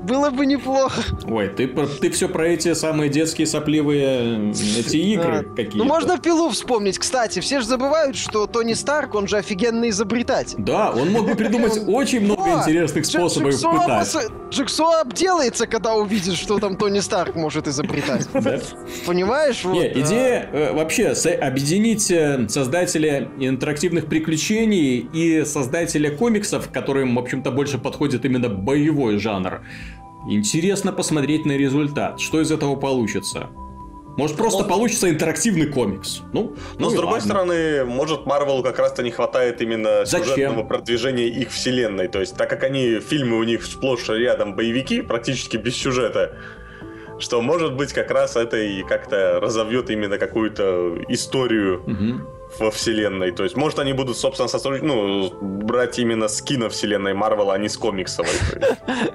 [0.03, 1.01] Было бы неплохо.
[1.25, 5.63] Ой, ты, ты все про эти самые детские сопливые э, эти игры Да.
[5.63, 6.99] какие Ну, можно пилу вспомнить.
[6.99, 10.57] Кстати, все же забывают, что Тони Старк, он же офигенный изобретатель.
[10.59, 14.15] Да, он мог бы придумать очень много интересных способов пытать.
[14.49, 18.27] Джексо обделается, когда увидит, что там Тони Старк может изобретать.
[19.05, 19.63] Понимаешь?
[19.65, 27.19] Не, а, идея э, вообще объединить э, создателя интерактивных приключений и создателя комиксов, которым, в
[27.19, 29.54] общем-то, больше подходит именно боевой жанр.
[30.27, 32.19] Интересно посмотреть на результат.
[32.19, 33.49] Что из этого получится?
[34.17, 36.21] Может, просто Ну, получится интерактивный комикс.
[36.31, 37.25] Ну, Но ну с другой ладно.
[37.25, 40.29] стороны, может, Марвелу как раз-то не хватает именно Зачем?
[40.29, 42.07] сюжетного продвижения их вселенной.
[42.07, 46.37] То есть, так как они, фильмы у них сплошь рядом боевики, практически без сюжета,
[47.19, 52.27] что, может быть, как раз это и как-то разовьет именно какую-то историю Мгм.
[52.59, 53.31] Во вселенной.
[53.31, 57.69] То есть, может, они будут, собственно, сотрудничать, ну, брать именно с киновселенной Марвела, а не
[57.69, 58.31] с комиксовой.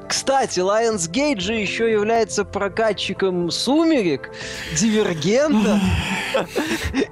[0.08, 4.30] Кстати, Lionsgate же еще является прокатчиком «Сумерек»,
[4.78, 5.80] «Дивергента»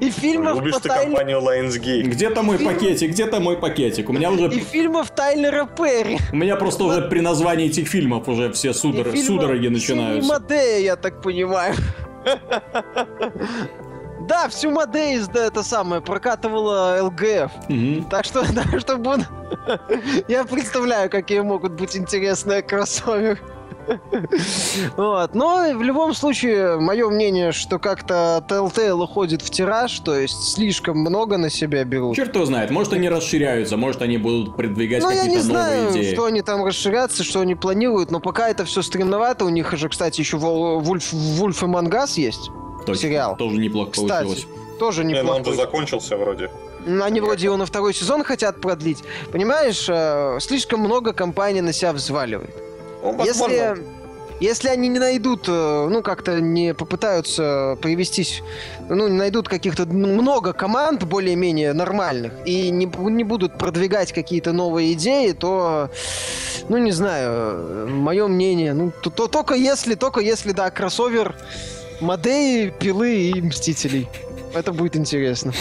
[0.01, 2.03] и фильмов Любишь ты компанию Lionsgate?
[2.03, 4.09] Где-то мой пакетик, где-то мой пакетик.
[4.11, 6.19] У меня уже, И фильмов Тайлера Перри.
[6.33, 10.29] у меня просто уже при названии этих фильмов уже все судороги начинаются.
[10.29, 11.75] Мадея, я так понимаю.
[14.29, 17.51] Да, всю Мадею, да, это самое, прокатывала ЛГФ.
[17.69, 18.05] Мгм.
[18.11, 19.25] Так что, да, что буду...
[20.29, 23.39] Я представляю, какие могут быть интересные кроссоверы.
[24.99, 25.35] Вот.
[25.35, 30.99] Но в любом случае, мое мнение, что как-то Telltale уходит в тираж, то есть слишком
[30.99, 32.15] много на себя берут.
[32.15, 35.81] Черт его знает, может они расширяются, может они будут продвигать Ну, я какие-то не новые
[35.81, 36.13] знаю, идеи.
[36.15, 39.47] что они там расширятся, что они планируют, но пока это все стремновато.
[39.47, 42.51] У них же, кстати, еще Вульф, Вульф и Мангас есть.
[42.89, 43.37] Точно, сериал.
[43.37, 44.47] Тоже неплохо Кстати, получилось.
[44.79, 45.57] тоже Не, ну он же неплохой.
[45.57, 46.51] закончился вроде.
[46.87, 49.03] Ну, Они вроде его на второй сезон хотят продлить.
[49.33, 52.55] Понимаешь, э, слишком много компаний на себя взваливает.
[53.03, 53.53] Ну, возможно.
[53.53, 53.85] Если,
[54.41, 58.43] если они не найдут, э, ну, как-то не попытаются привестись,
[58.89, 64.93] ну, не найдут каких-то много команд более-менее нормальных и не, не будут продвигать какие-то новые
[64.93, 65.91] идеи, то,
[66.69, 71.35] ну, не знаю, мое мнение, ну, то, то только если, только если, да, кроссовер
[72.01, 74.09] Модеи, Пилы и Мстителей.
[74.55, 75.53] Это будет интересно.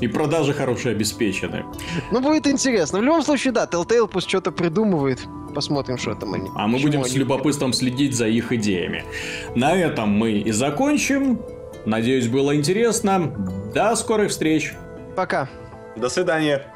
[0.00, 1.64] И продажи хорошие обеспечены.
[2.10, 2.98] Ну, будет интересно.
[2.98, 5.20] В любом случае, да, Telltale пусть что-то придумывает.
[5.54, 6.50] Посмотрим, что там они.
[6.54, 9.04] А мы будем чему с они любопытством следить за их идеями.
[9.54, 11.40] На этом мы и закончим.
[11.86, 13.32] Надеюсь, было интересно.
[13.74, 14.74] До скорых встреч.
[15.14, 15.48] Пока.
[15.96, 16.66] До свидания.